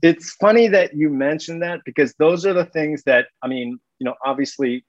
[0.02, 4.04] It's funny that you mentioned that because those are the things that I mean, you
[4.04, 4.84] know, obviously,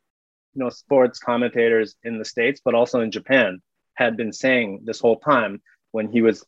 [0.58, 3.62] you know, sports commentators in the States, but also in Japan
[3.94, 6.44] had been saying this whole time when he was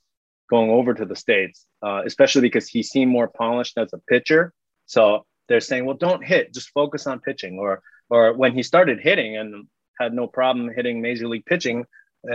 [0.49, 4.51] going over to the States, uh, especially because he seemed more polished as a pitcher.
[4.87, 7.59] So they're saying, well, don't hit, just focus on pitching.
[7.59, 9.67] Or or when he started hitting and
[9.99, 11.85] had no problem hitting major league pitching,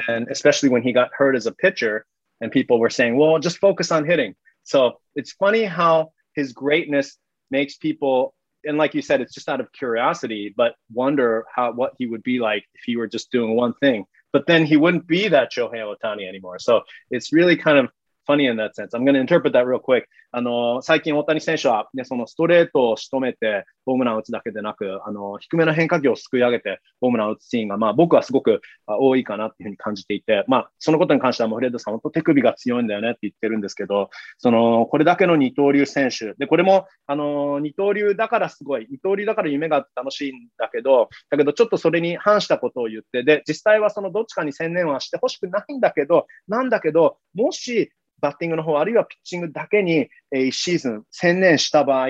[0.08, 2.06] and especially when he got hurt as a pitcher,
[2.40, 4.36] and people were saying, well, just focus on hitting.
[4.62, 7.18] So it's funny how his greatness
[7.50, 8.32] makes people,
[8.64, 12.22] and like you said, it's just out of curiosity, but wonder how what he would
[12.22, 14.04] be like if he were just doing one thing.
[14.32, 16.58] But then he wouldn't be that Shohei Ohtani anymore.
[16.58, 17.88] So it's really kind of
[18.26, 18.94] funny in that sense.
[18.94, 20.08] I'm going to interpret that real quick.
[20.36, 52.08] あの最近、大谷選手は、ね、そのストレートを仕留めて、ホームランを打つだけでなく、あの低めの変化球をすくい上げて、ホームランを打つシーンが、まあ、僕はすごく多いかなっていうふうに感じていて、まあ、そのことに関しては、もうフレッドさん、本当手首が強いんだよねって言ってるんですけど、そのこれだけの二刀流選手、でこれもあの二刀流だからすごい、二刀流だから夢が楽しいんだけど、だけどちょっとそれに反したことを言って、で実際はそのどっちかに専念はしてほしくないんだけど、なんだけど、もしバッティングの方、あるいはピッチングだけに、えー、1シーズン専念した場合、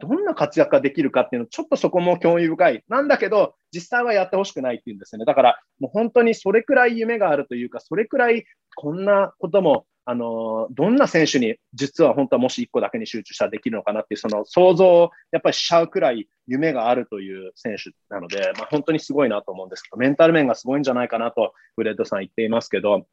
[0.00, 2.84] どんな活躍ができるかっていうの、ちょっとそこも興味深い。
[2.88, 5.24] なんだけど、実際はやってほしくないっていうんですよね。
[5.24, 8.44] だから、もう本当にそれくらい夢があるというか、それくらい
[8.76, 23.06] こんなことも、あの、どんな選手に実は本当はもし1個だけに集中したらできるのかなっていう、その想像をやっぱりしちゃうくらい夢があるという選手なので、まあ、本当にすごいなと思うんですけど、メンタル面がすごいんじゃないかなと、フレッドさん言っていますけど、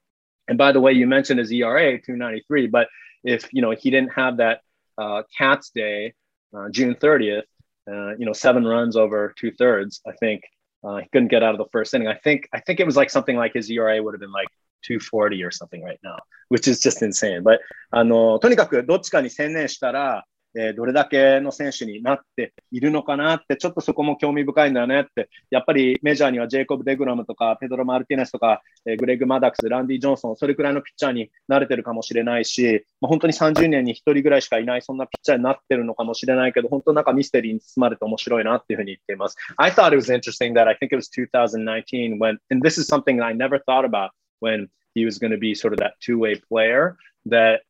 [0.49, 2.89] And by the way, you mentioned his ERA 293, but
[3.23, 4.61] if you know he didn't have that
[4.99, 6.15] uh, Cats Day,
[6.55, 7.43] uh, June 30th,
[7.91, 10.43] uh, you know, seven runs over two thirds, I think
[10.85, 12.09] uh, he couldn't get out of the first inning.
[12.09, 14.49] I think I think it was like something like his ERA would have been like
[14.85, 16.17] 240 or something right now,
[16.49, 17.43] which is just insane.
[17.43, 17.61] But
[17.91, 20.25] あのとにかくどっちかに専念したら
[20.56, 39.38] えー、どれだけの選手になっているのかなって、ちょっとそこも興味深いんだよねって、やっぱりメジャーにはジェイコブ・デグラムとか、ペドロ・マルティネスとか、えー、グレッグ・マダックス、ランディ・ジョンソン、それくらいのピッチャーに慣れてるかもしれないし、まあ、本当に30年に1人ぐらいしかいない、そんなピッチャーになってるのかもしれないけど、本当なんかミステリーに包まれて面白いなっていうふうに言っています。
[39.58, 43.22] I thought it was interesting that I think it was 2019 when, and this is something
[43.22, 46.40] I never thought about when he was going to be sort of that two way
[46.50, 46.96] player
[47.26, 47.62] that,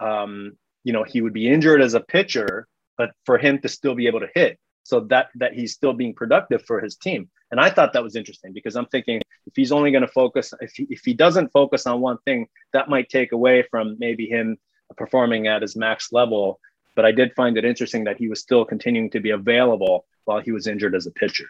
[0.00, 2.66] um, you know, he would be injured as a pitcher,
[2.96, 6.14] but for him to still be able to hit so that that he's still being
[6.14, 7.30] productive for his team.
[7.50, 10.52] And I thought that was interesting because I'm thinking if he's only going to focus,
[10.60, 14.26] if he, if he doesn't focus on one thing, that might take away from maybe
[14.26, 14.58] him
[14.96, 16.60] performing at his max level.
[16.96, 20.40] But I did find it interesting that he was still continuing to be available while
[20.40, 21.46] he was injured as a pitcher.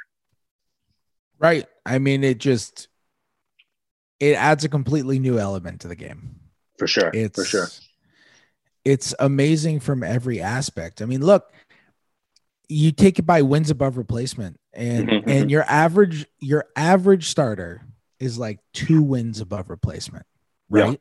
[1.39, 1.67] Right.
[1.85, 2.89] I mean, it just
[4.21, 6.41] it adds a completely new element to the game.
[6.79, 7.11] For sure.
[7.13, 7.69] It's for sure.
[8.91, 11.01] It's amazing from every aspect.
[11.01, 11.53] I mean, look,
[12.69, 15.29] you take it by wins above replacement, and mm-hmm.
[15.29, 15.49] and mm-hmm.
[15.49, 17.83] your average your average starter
[18.19, 20.27] is like two wins above replacement,
[20.69, 21.01] right?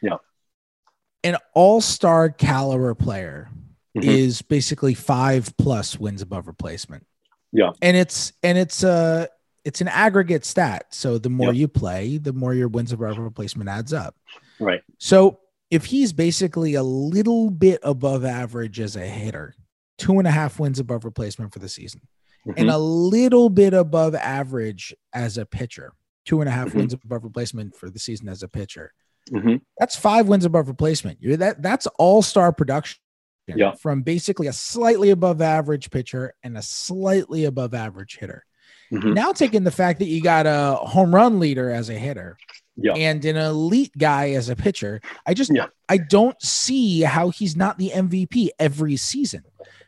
[0.00, 0.10] Yeah.
[0.10, 1.30] yeah.
[1.30, 3.50] An all-star caliber player
[3.96, 4.08] mm-hmm.
[4.08, 7.06] is basically five plus wins above replacement.
[7.52, 7.72] Yeah.
[7.82, 9.26] And it's and it's uh
[9.64, 10.86] it's an aggregate stat.
[10.90, 14.14] So the more you play, the more your wins above replacement adds up.
[14.58, 14.82] Right.
[14.98, 15.40] So
[15.70, 19.54] if he's basically a little bit above average as a hitter,
[19.98, 22.02] two and a half wins above replacement for the season,
[22.46, 22.58] mm-hmm.
[22.58, 25.92] and a little bit above average as a pitcher,
[26.24, 26.78] two and a half mm-hmm.
[26.78, 28.92] wins above replacement for the season as a pitcher.
[29.30, 29.56] Mm-hmm.
[29.78, 31.18] That's five wins above replacement.
[31.38, 33.00] That that's all star production.
[33.48, 33.74] Yeah.
[33.74, 38.44] From basically a slightly above average pitcher and a slightly above average hitter.
[38.92, 39.14] Mm-hmm.
[39.14, 42.36] Now taking the fact that you got a home run leader as a hitter
[42.76, 42.94] yeah.
[42.94, 45.66] and an elite guy as a pitcher, I just yeah.
[45.88, 49.44] I don't see how he's not the MVP every season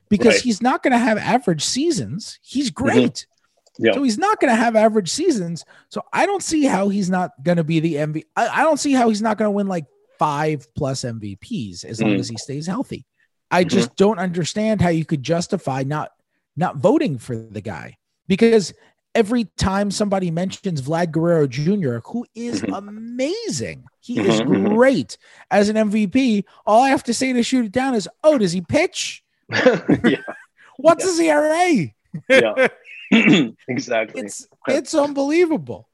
[0.09, 0.43] because right.
[0.43, 2.39] he's not going to have average seasons.
[2.43, 2.85] He's mm-hmm.
[2.85, 3.13] great.
[3.13, 3.87] Mm-hmm.
[3.87, 3.93] Yeah.
[3.93, 5.65] So he's not going to have average seasons.
[5.89, 8.25] So I don't see how he's not going to be the MVP.
[8.35, 9.85] I, I, don't see how he's not going to win like
[10.19, 12.21] five plus MVPs as long mm-hmm.
[12.21, 13.07] as he stays healthy.
[13.51, 13.69] I mm-hmm.
[13.69, 16.11] just don't understand how you could justify not
[16.57, 18.75] not voting for the guy because
[19.16, 22.74] every time somebody mentions Vlad Guerrero Jr., who is mm-hmm.
[22.74, 24.74] amazing, he is mm-hmm.
[24.76, 25.18] great
[25.52, 26.44] as an MVP.
[26.66, 29.24] All I have to say to shoot it down is, oh, does he pitch?
[29.50, 30.18] yeah.
[30.78, 31.94] What's his ERA?
[32.30, 32.68] yeah,
[33.68, 34.22] exactly.
[34.22, 35.88] It's it's unbelievable.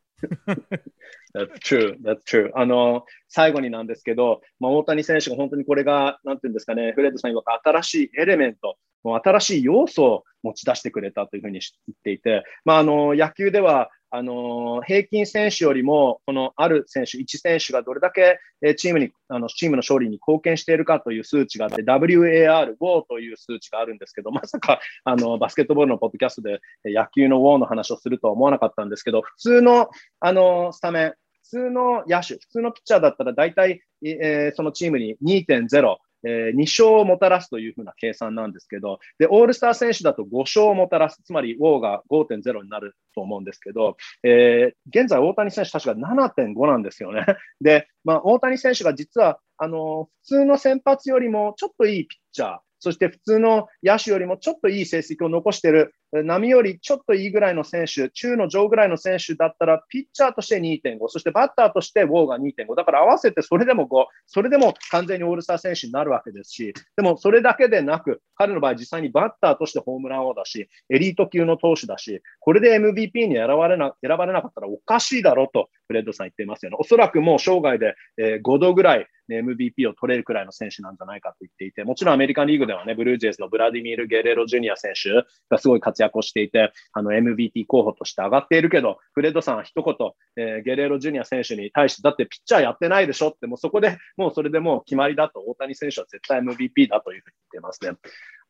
[1.34, 1.95] That's true.
[2.01, 2.51] That's true.
[2.55, 18.38] あの、最後になんですけど、まあ、大谷選手が本当にこれが、なんていうんですかね、フレッドさん曰く新しいエレメント、もう 新しい要素を持ち出してくれたというふうに言っていて、まあ、あの、野球では、あの、平均選手よりも、このある選手、1選手がどれだけ
[18.76, 29.88] チームに、あの、チームの勝利に貢献しているかという数値があって、WAR、WO という数値があるんですけど、まさか、あの、バスケットボールのポッドキャストで野球の WO の話をするとは思わなかったんですけど、普通の、
[30.20, 47.25] あの、スタメン、普通の野手、普通のピッチャーだったら大体、えー、そのチームに2.0、えー、2勝をもたらすというふうな計算なんですけど、で、オールスター選手だと5勝をもたらす、つまり、ウォーが5.0になると思うんですけど、えー、現在、大谷選手、確か7.5なんですよね。
[47.61, 76.76] で、まあ、大谷選手が実は、あの、普通の先発よりもちょっといいピッチャー、そして普通の野手よりもちょっといい成績を残している、波よりちょっといいぐらいの選手、中の上ぐらいの選手だったら、ピッチャーとして2.5、そしてバッターとしてウォーが2.5、だから合わせてそれでも5、それでも完全にオールスター選手になるわけですし、でもそれだけでなく、彼の場合実際にバッターとしてホームラン王だし、エリート級の投手だし、これで MVP に選ばれな選ばれなかったらおかしいだろうと、フレッドさん言っていますよね。
[76.78, 77.95] おそらくもう生涯で
[78.43, 89.97] 5度ぐらい MVP を取れるくらいの選手なんじゃないかと言っていて、もちろんアメリカンリーグではね、ブルージェイズのブラディミール・ゲレロ・ジュニア選手がすごい活躍をしていて、あの MVP 候補として上がっているけど、フレッドさんは一言、
[90.37, 97.99] えー、ゲレロ・ジュニア選手に対して、だってピッチャーやってないでしょって、もうそこでもうそれでもう決まりだと、大谷選手は絶対 MVP だというふうに言ってますね。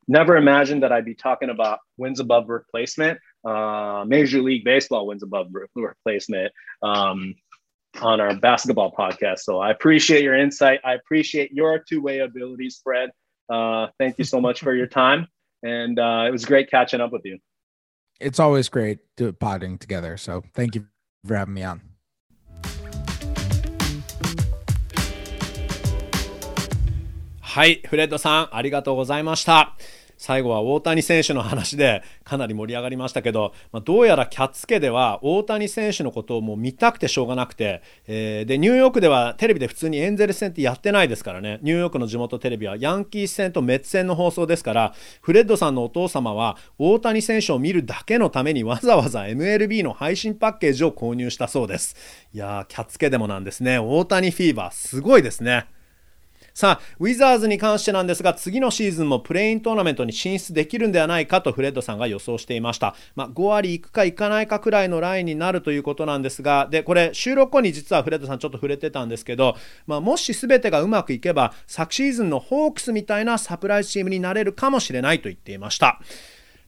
[0.07, 5.23] Never imagined that I'd be talking about wins above replacement, uh, Major League Baseball wins
[5.23, 6.53] above replacement.
[6.83, 7.37] Um,
[8.02, 9.40] on our basketball podcast.
[9.40, 10.80] So I appreciate your insight.
[10.86, 13.12] I appreciate your two way abilities, Fred.
[13.50, 15.28] Uh, thank you so much for your time.
[15.64, 17.40] And uh, it was great catching up with you.
[18.20, 20.18] It's always great to potting together.
[20.18, 20.86] So thank you
[21.26, 21.82] for having me on.
[27.50, 29.76] はい、フレッドさん、ありがとうございました。
[30.17, 41.59] 最後は大谷選手の話でかなり盛り上がりましたけど、まあ、どうやらキャッツ家では大谷選手のことをもう見たくてしょうがなくて、えー、でニューヨークではテレビで普通にエンゼルス戦ってやってないですからね。
[41.63, 51.97] ニューヨークの地元テレビはヤンキース戦とメッツ戦の放送ですからフレッドさんのお父様は大谷選手を見るだけのためにわざわざ MLB の配信パッケージを購入したそうです。
[52.33, 53.79] いやーキャッツ家でもなんですね。
[53.79, 55.67] 大谷フィーバーすごいですね。
[56.55, 62.95] さあ、ウィザーズに関してなんですが、次のシーズンもプレイントーナメントに進出できるんではないかとフレッドさんが予想していました。
[63.17, 69.57] まあ、5割いくかいかないかくらいのラインになるということなんですが、で、これ、収録後に実はフレッドさんちょっと触れてたんですけど、
[69.89, 75.99] まあ、もし全てがうまくいけば、昨シーズンのホークスみたいなサプライズチームになれるかもしれないと言っていました。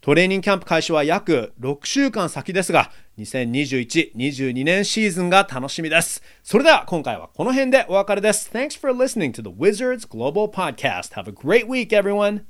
[0.06, 6.22] トレーニングキャンプ開始は約6週間先ですが、2021-22年シーズンが楽しみです。
[6.44, 8.48] それでは今回はこの辺でお別れです。
[8.54, 11.14] Thanks for listening to the Wizards Global Podcast.
[11.20, 12.44] Have a great week, everyone!